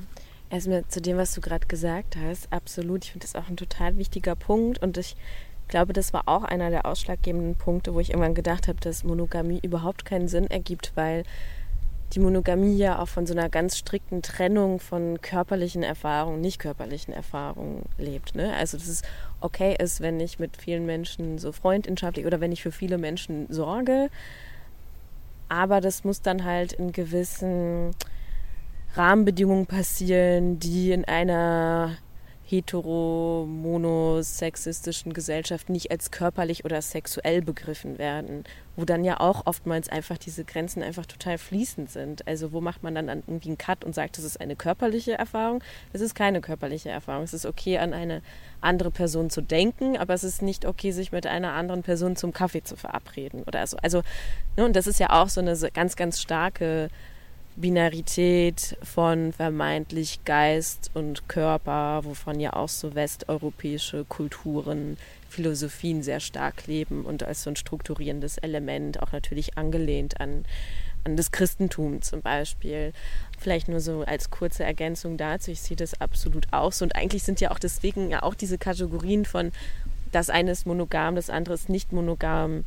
[0.49, 3.05] Erstmal zu dem, was du gerade gesagt hast, absolut.
[3.05, 5.15] Ich finde das auch ein total wichtiger Punkt und ich
[5.67, 9.59] glaube, das war auch einer der ausschlaggebenden Punkte, wo ich irgendwann gedacht habe, dass Monogamie
[9.61, 11.23] überhaupt keinen Sinn ergibt, weil
[12.13, 17.13] die Monogamie ja auch von so einer ganz strikten Trennung von körperlichen Erfahrungen, nicht körperlichen
[17.13, 18.35] Erfahrungen lebt.
[18.35, 18.53] Ne?
[18.55, 19.01] Also dass es
[19.41, 23.47] okay ist, wenn ich mit vielen Menschen so freundschaftlich oder wenn ich für viele Menschen
[23.49, 24.09] sorge,
[25.49, 27.91] aber das muss dann halt in gewissen
[28.95, 31.97] Rahmenbedingungen passieren, die in einer
[32.47, 38.43] hetero-monosexistischen Gesellschaft nicht als körperlich oder sexuell begriffen werden,
[38.75, 42.27] wo dann ja auch oftmals einfach diese Grenzen einfach total fließend sind.
[42.27, 45.63] Also wo macht man dann irgendwie einen Cut und sagt, das ist eine körperliche Erfahrung?
[45.91, 47.23] Es ist keine körperliche Erfahrung.
[47.23, 48.21] Es ist okay, an eine
[48.61, 52.31] andere Person zu denken, aber es ist nicht okay, sich mit einer anderen Person zum
[52.31, 53.77] Kaffee zu verabreden oder so.
[53.77, 54.03] Also,
[54.55, 56.89] ne, und das ist ja auch so eine ganz, ganz starke
[57.55, 64.97] Binarität von vermeintlich Geist und Körper, wovon ja auch so westeuropäische Kulturen,
[65.29, 70.45] Philosophien sehr stark leben und als so ein strukturierendes Element auch natürlich angelehnt an,
[71.03, 72.93] an das Christentum zum Beispiel.
[73.37, 76.83] Vielleicht nur so als kurze Ergänzung dazu, ich sehe das absolut auch so.
[76.83, 79.51] Und eigentlich sind ja auch deswegen ja auch diese Kategorien von
[80.11, 82.63] das eine ist monogam, das andere ist nicht monogam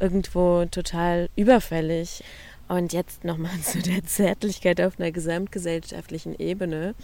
[0.00, 2.22] irgendwo total überfällig.
[2.68, 6.94] Und jetzt nochmal zu der Zärtlichkeit auf einer gesamtgesellschaftlichen Ebene.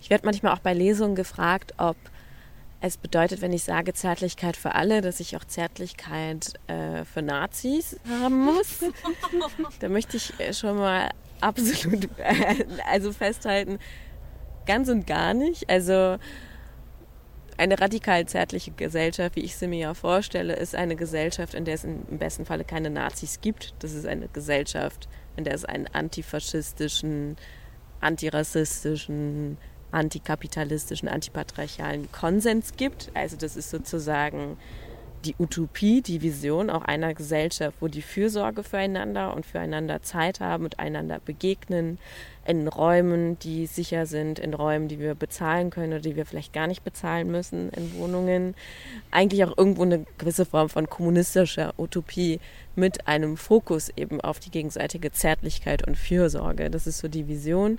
[0.00, 1.96] Ich werde manchmal auch bei Lesungen gefragt, ob
[2.80, 7.98] es bedeutet, wenn ich sage Zärtlichkeit für alle, dass ich auch Zärtlichkeit äh, für Nazis
[8.20, 8.80] haben muss.
[9.80, 11.08] da möchte ich äh, schon mal
[11.40, 13.78] absolut äh, also festhalten,
[14.66, 15.70] ganz und gar nicht.
[15.70, 16.18] Also
[17.56, 21.74] eine radikal zärtliche Gesellschaft, wie ich sie mir ja vorstelle, ist eine Gesellschaft, in der
[21.74, 23.74] es im besten Falle keine Nazis gibt.
[23.78, 27.36] Das ist eine Gesellschaft, in der es einen antifaschistischen,
[28.00, 29.58] antirassistischen,
[29.92, 33.10] antikapitalistischen, antipatriarchalen Konsens gibt.
[33.14, 34.56] Also das ist sozusagen
[35.24, 40.64] die Utopie, die Vision auch einer Gesellschaft, wo die Fürsorge füreinander und füreinander Zeit haben
[40.64, 41.98] und einander begegnen,
[42.46, 46.52] in Räumen, die sicher sind, in Räumen, die wir bezahlen können oder die wir vielleicht
[46.52, 48.54] gar nicht bezahlen müssen, in Wohnungen.
[49.10, 52.40] Eigentlich auch irgendwo eine gewisse Form von kommunistischer Utopie
[52.76, 56.70] mit einem Fokus eben auf die gegenseitige Zärtlichkeit und Fürsorge.
[56.70, 57.78] Das ist so die Vision.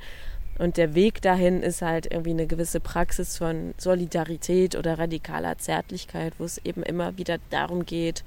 [0.57, 6.33] Und der Weg dahin ist halt irgendwie eine gewisse Praxis von Solidarität oder radikaler Zärtlichkeit,
[6.37, 8.23] wo es eben immer wieder darum geht,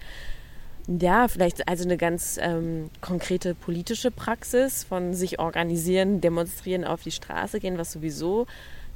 [0.89, 7.11] ja, vielleicht also eine ganz ähm, konkrete politische Praxis von sich organisieren, demonstrieren, auf die
[7.11, 8.47] Straße gehen, was sowieso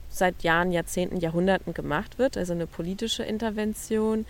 [0.09, 4.25] seit Jahren, Jahrzehnten, Jahrhunderten gemacht wird, also eine politische Intervention,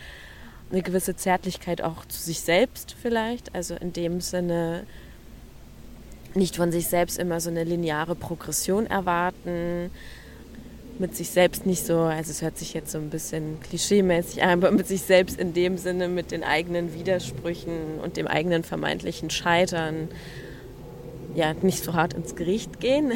[0.72, 4.84] eine gewisse Zärtlichkeit auch zu sich selbst vielleicht, also in dem Sinne
[6.37, 9.91] nicht von sich selbst immer so eine lineare Progression erwarten,
[10.99, 14.51] mit sich selbst nicht so, also es hört sich jetzt so ein bisschen klischeemäßig an,
[14.51, 19.30] aber mit sich selbst in dem Sinne mit den eigenen Widersprüchen und dem eigenen vermeintlichen
[19.30, 20.09] Scheitern
[21.35, 23.12] ja nicht so hart ins Gericht gehen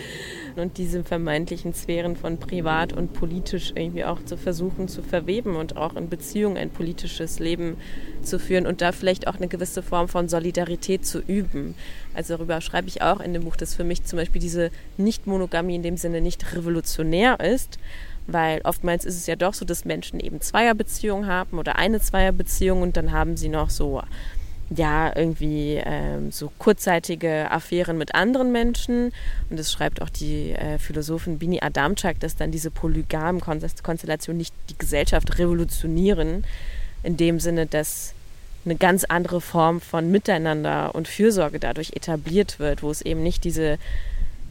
[0.56, 5.76] und diese vermeintlichen Sphären von privat und politisch irgendwie auch zu versuchen zu verweben und
[5.76, 7.76] auch in Beziehung ein politisches Leben
[8.22, 11.74] zu führen und da vielleicht auch eine gewisse Form von Solidarität zu üben.
[12.14, 15.76] Also darüber schreibe ich auch in dem Buch, dass für mich zum Beispiel diese Nicht-Monogamie
[15.76, 17.78] in dem Sinne nicht revolutionär ist,
[18.26, 22.82] weil oftmals ist es ja doch so, dass Menschen eben Zweierbeziehungen haben oder eine Zweierbeziehung
[22.82, 24.02] und dann haben sie noch so
[24.70, 29.12] ja, irgendwie ähm, so kurzzeitige Affären mit anderen Menschen.
[29.48, 34.54] Und das schreibt auch die äh, Philosophin Bini Adamczak, dass dann diese polygamen Konstellationen nicht
[34.70, 36.44] die Gesellschaft revolutionieren,
[37.04, 38.12] in dem Sinne, dass
[38.64, 43.44] eine ganz andere Form von Miteinander und Fürsorge dadurch etabliert wird, wo es eben nicht
[43.44, 43.78] diese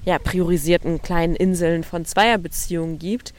[0.05, 3.33] ja, priorisierten kleinen Inseln von Zweierbeziehungen gibt,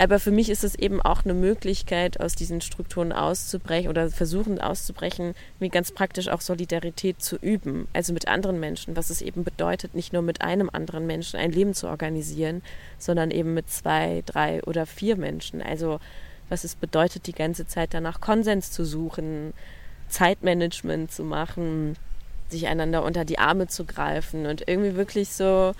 [0.00, 4.58] aber für mich ist es eben auch eine Möglichkeit, aus diesen Strukturen auszubrechen oder versuchen
[4.58, 9.44] auszubrechen, wie ganz praktisch auch Solidarität zu üben, also mit anderen Menschen, was es eben
[9.44, 12.62] bedeutet, nicht nur mit einem anderen Menschen ein Leben zu organisieren,
[12.98, 15.60] sondern eben mit zwei, drei oder vier Menschen.
[15.60, 16.00] Also
[16.48, 19.52] was es bedeutet, die ganze Zeit danach Konsens zu suchen,
[20.08, 21.94] Zeitmanagement zu machen,
[22.48, 25.74] sich einander unter die Arme zu greifen und irgendwie wirklich so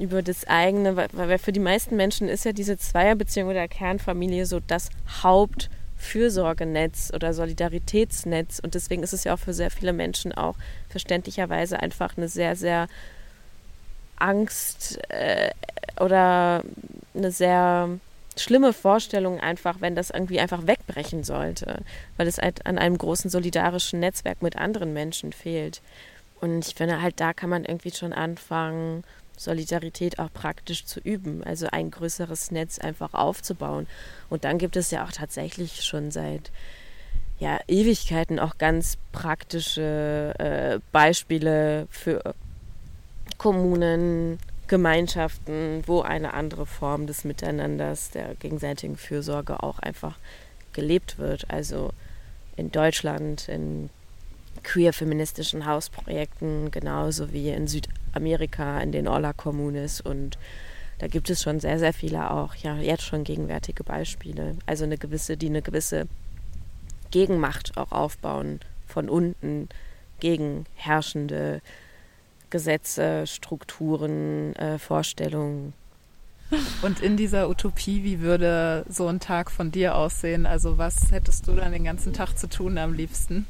[0.00, 4.60] über das eigene, weil für die meisten Menschen ist ja diese Zweierbeziehung oder Kernfamilie so
[4.66, 4.88] das
[5.22, 10.56] Hauptfürsorgenetz oder Solidaritätsnetz und deswegen ist es ja auch für sehr viele Menschen auch
[10.88, 12.88] verständlicherweise einfach eine sehr, sehr
[14.16, 15.50] Angst äh,
[15.98, 16.62] oder
[17.14, 17.90] eine sehr
[18.36, 21.82] schlimme Vorstellung einfach, wenn das irgendwie einfach wegbrechen sollte,
[22.16, 25.82] weil es halt an einem großen solidarischen Netzwerk mit anderen Menschen fehlt.
[26.40, 29.04] Und ich finde halt, da kann man irgendwie schon anfangen,
[29.40, 33.86] Solidarität auch praktisch zu üben, also ein größeres Netz einfach aufzubauen.
[34.28, 36.50] Und dann gibt es ja auch tatsächlich schon seit
[37.38, 42.34] ja, Ewigkeiten auch ganz praktische äh, Beispiele für
[43.38, 50.18] Kommunen, Gemeinschaften, wo eine andere Form des Miteinanders, der gegenseitigen Fürsorge auch einfach
[50.74, 51.50] gelebt wird.
[51.50, 51.92] Also
[52.56, 53.88] in Deutschland, in
[54.62, 57.66] queer-feministischen Hausprojekten, genauso wie in
[58.10, 60.38] Südamerika, in den Orla-Kommunes und
[60.98, 64.56] da gibt es schon sehr, sehr viele auch, ja, jetzt schon gegenwärtige Beispiele.
[64.66, 66.06] Also eine gewisse, die eine gewisse
[67.10, 69.70] Gegenmacht auch aufbauen von unten
[70.20, 71.62] gegen herrschende
[72.50, 75.72] Gesetze, Strukturen, äh, Vorstellungen.
[76.82, 80.44] Und in dieser Utopie, wie würde so ein Tag von dir aussehen?
[80.44, 83.46] Also was hättest du dann den ganzen Tag zu tun am liebsten?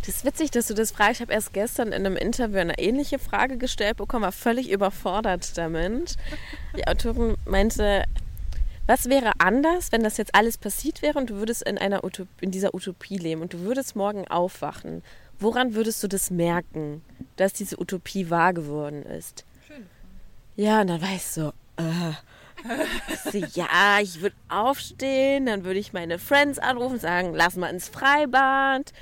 [0.00, 1.16] Das ist witzig, dass du das fragst.
[1.16, 5.56] Ich habe erst gestern in einem Interview eine ähnliche Frage gestellt bekommen, war völlig überfordert
[5.58, 6.16] damit.
[6.76, 8.04] Die Autorin meinte,
[8.86, 12.28] was wäre anders, wenn das jetzt alles passiert wäre und du würdest in, einer Utop
[12.40, 15.02] in dieser Utopie leben und du würdest morgen aufwachen?
[15.38, 17.02] Woran würdest du das merken,
[17.36, 19.44] dass diese Utopie wahr geworden ist?
[19.66, 19.86] Schön.
[20.56, 26.18] Ja, und dann war ich so, äh, ja, ich würde aufstehen, dann würde ich meine
[26.18, 28.92] Friends anrufen, sagen, lass mal ins Freibad.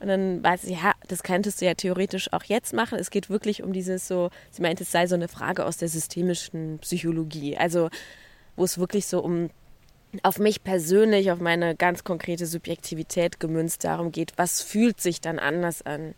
[0.00, 2.98] Und dann weiß ich, ja, das könntest du ja theoretisch auch jetzt machen.
[2.98, 5.88] Es geht wirklich um dieses so, sie meint, es sei so eine Frage aus der
[5.88, 7.56] systemischen Psychologie.
[7.56, 7.88] Also,
[8.56, 9.50] wo es wirklich so um
[10.22, 15.38] auf mich persönlich, auf meine ganz konkrete Subjektivität gemünzt darum geht, was fühlt sich dann
[15.38, 16.14] anders an.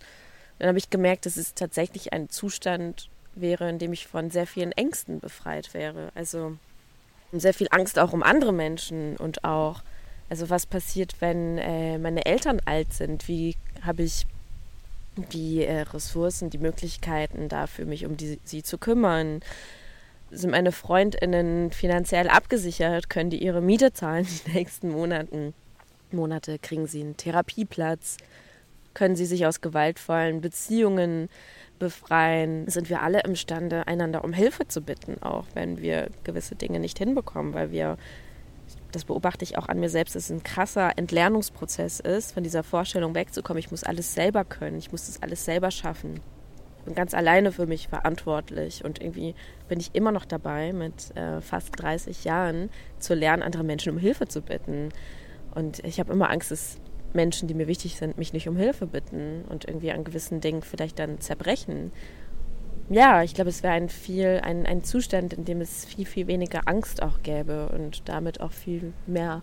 [0.58, 4.46] Dann habe ich gemerkt, dass es tatsächlich ein Zustand wäre, in dem ich von sehr
[4.46, 6.10] vielen Ängsten befreit wäre.
[6.14, 6.56] Also
[7.32, 9.82] sehr viel Angst auch um andere Menschen und auch
[10.28, 13.28] also was passiert, wenn äh, meine Eltern alt sind?
[13.28, 14.26] Wie habe ich
[15.32, 19.40] die äh, Ressourcen, die Möglichkeiten dafür, mich um die, sie zu kümmern?
[20.30, 23.08] Sind meine Freundinnen finanziell abgesichert?
[23.08, 25.54] Können die ihre Miete zahlen die nächsten Monaten?
[26.10, 26.58] Monate?
[26.58, 28.16] Kriegen sie einen Therapieplatz?
[28.94, 31.28] Können sie sich aus gewaltvollen Beziehungen
[31.78, 32.68] befreien?
[32.68, 36.98] Sind wir alle imstande, einander um Hilfe zu bitten, auch wenn wir gewisse Dinge nicht
[36.98, 37.98] hinbekommen, weil wir
[38.92, 42.62] das beobachte ich auch an mir selbst, dass es ein krasser Entlernungsprozess ist, von dieser
[42.62, 46.20] Vorstellung wegzukommen, ich muss alles selber können, ich muss das alles selber schaffen.
[46.78, 49.34] Ich bin ganz alleine für mich verantwortlich und irgendwie
[49.68, 53.98] bin ich immer noch dabei, mit äh, fast 30 Jahren zu lernen, andere Menschen um
[53.98, 54.90] Hilfe zu bitten.
[55.54, 56.78] Und ich habe immer Angst, dass
[57.12, 60.62] Menschen, die mir wichtig sind, mich nicht um Hilfe bitten und irgendwie an gewissen Dingen
[60.62, 61.90] vielleicht dann zerbrechen
[62.88, 66.26] ja, ich glaube, es wäre ein viel, ein, ein Zustand, in dem es viel, viel
[66.26, 69.42] weniger Angst auch gäbe und damit auch viel mehr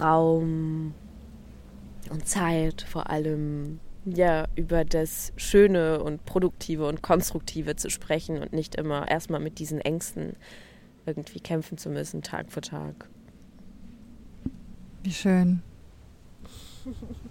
[0.00, 0.94] Raum
[2.10, 8.52] und Zeit vor allem ja über das Schöne und Produktive und Konstruktive zu sprechen und
[8.52, 10.36] nicht immer erstmal mit diesen Ängsten
[11.04, 13.08] irgendwie kämpfen zu müssen, Tag für Tag.
[15.02, 15.62] Wie schön.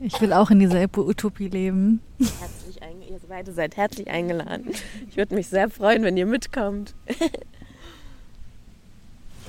[0.00, 2.00] Ich will auch in dieser Utopie leben.
[2.18, 2.78] Herzlich
[3.08, 4.70] ihr beide seid herzlich eingeladen.
[5.08, 6.94] Ich würde mich sehr freuen, wenn ihr mitkommt.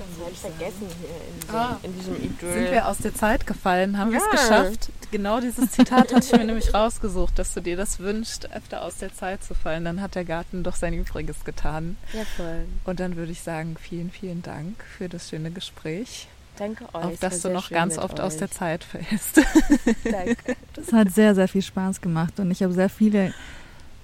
[0.00, 2.52] Das vergessen hier in, diesem, ah, in diesem Idyll.
[2.54, 3.98] Sind wir aus der Zeit gefallen?
[3.98, 4.18] Haben ja.
[4.18, 4.90] wir es geschafft?
[5.10, 8.96] Genau dieses Zitat hatte ich mir nämlich rausgesucht, dass du dir das wünschst, öfter aus
[8.96, 9.84] der Zeit zu fallen.
[9.84, 11.98] Dann hat der Garten doch sein Übriges getan.
[12.14, 12.64] Ja, voll.
[12.84, 16.28] Und dann würde ich sagen, vielen, vielen Dank für das schöne Gespräch.
[16.60, 17.04] Danke euch.
[17.04, 18.26] Auf dass du noch ganz oft euch.
[18.26, 19.36] aus der Zeit fällst.
[20.04, 20.56] Danke.
[20.74, 23.32] Das hat sehr, sehr viel Spaß gemacht und ich habe sehr viele,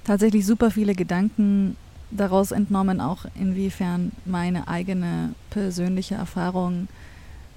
[0.04, 1.76] tatsächlich super viele Gedanken
[2.11, 6.88] daraus entnommen, auch inwiefern meine eigene persönliche Erfahrung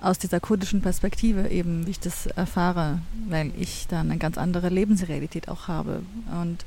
[0.01, 4.67] aus dieser kurdischen Perspektive eben, wie ich das erfahre, weil ich da eine ganz andere
[4.67, 6.01] Lebensrealität auch habe
[6.41, 6.65] und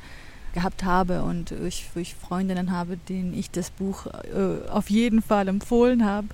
[0.55, 5.49] gehabt habe und ich, ich Freundinnen habe, denen ich das Buch äh, auf jeden Fall
[5.49, 6.28] empfohlen habe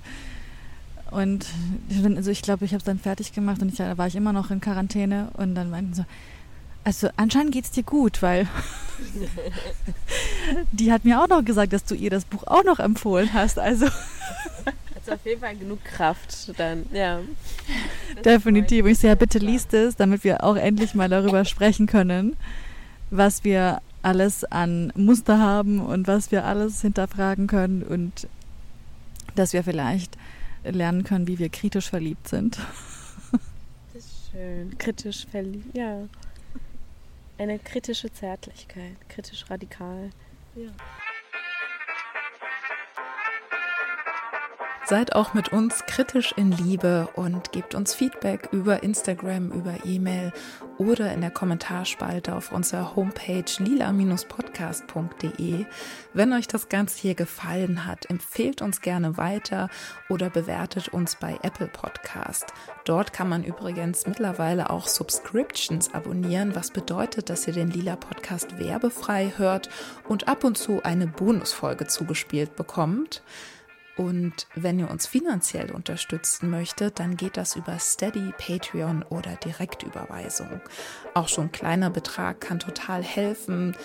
[1.11, 1.45] und
[2.15, 4.33] also ich glaube, ich habe es dann fertig gemacht und ich, da war ich immer
[4.33, 6.05] noch in Quarantäne und dann meinten so,
[6.83, 8.47] also anscheinend geht es dir gut, weil
[10.71, 13.59] die hat mir auch noch gesagt, dass du ihr das Buch auch noch empfohlen hast.
[13.59, 13.87] Also
[15.09, 17.19] hat auf jeden Fall genug Kraft dann, ja.
[18.23, 18.85] Definitiv.
[18.85, 22.35] Und ich sehe, ja, bitte liest es, damit wir auch endlich mal darüber sprechen können,
[23.09, 28.27] was wir alles an Muster haben und was wir alles hinterfragen können und
[29.35, 30.17] dass wir vielleicht
[30.63, 32.59] lernen können, wie wir kritisch verliebt sind.
[33.93, 34.77] Das ist schön.
[34.77, 36.07] Kritisch verliebt, ja.
[37.37, 40.09] Eine kritische Zärtlichkeit, kritisch radikal.
[40.55, 40.71] Ja.
[44.85, 50.33] Seid auch mit uns kritisch in Liebe und gebt uns Feedback über Instagram, über E-Mail
[50.79, 55.67] oder in der Kommentarspalte auf unserer Homepage lila-podcast.de.
[56.13, 59.69] Wenn euch das Ganze hier gefallen hat, empfehlt uns gerne weiter
[60.09, 62.47] oder bewertet uns bei Apple Podcast.
[62.85, 68.57] Dort kann man übrigens mittlerweile auch Subscriptions abonnieren, was bedeutet, dass ihr den Lila Podcast
[68.57, 69.69] werbefrei hört
[70.07, 73.21] und ab und zu eine Bonusfolge zugespielt bekommt.
[73.99, 80.61] Und wenn ihr uns finanziell unterstützen möchtet, dann geht das über Steady, Patreon oder Direktüberweisung.
[81.13, 83.75] Auch schon ein kleiner Betrag kann total helfen,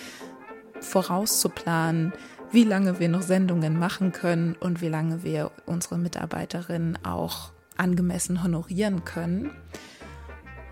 [0.80, 2.12] vorauszuplanen,
[2.52, 8.44] wie lange wir noch Sendungen machen können und wie lange wir unsere Mitarbeiterinnen auch angemessen
[8.44, 9.50] honorieren können.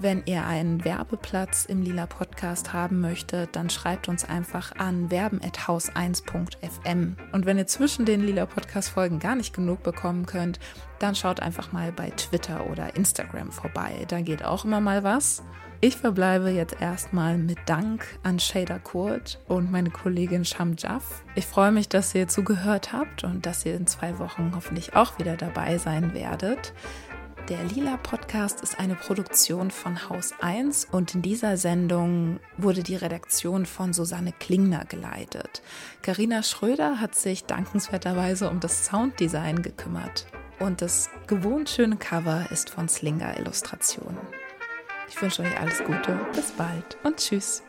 [0.03, 7.16] Wenn ihr einen Werbeplatz im Lila Podcast haben möchtet, dann schreibt uns einfach an werben.haus1.fm.
[7.30, 10.59] Und wenn ihr zwischen den Lila Podcast Folgen gar nicht genug bekommen könnt,
[10.98, 14.05] dann schaut einfach mal bei Twitter oder Instagram vorbei.
[14.09, 15.44] Da geht auch immer mal was.
[15.80, 21.22] Ich verbleibe jetzt erstmal mit Dank an Shader Kurt und meine Kollegin Sham Jaff.
[21.36, 25.20] Ich freue mich, dass ihr zugehört habt und dass ihr in zwei Wochen hoffentlich auch
[25.20, 26.72] wieder dabei sein werdet.
[27.49, 32.95] Der Lila Podcast ist eine Produktion von Haus 1 und in dieser Sendung wurde die
[32.95, 35.61] Redaktion von Susanne Klingner geleitet.
[36.03, 40.26] Karina Schröder hat sich dankenswerterweise um das Sounddesign gekümmert.
[40.61, 44.20] Und das gewohnt schöne Cover ist von Slinger Illustrationen.
[45.09, 47.64] Ich wünsche euch alles Gute, bis bald und tschüss.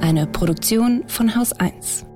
[0.00, 2.06] Eine Produktion von Haus 1.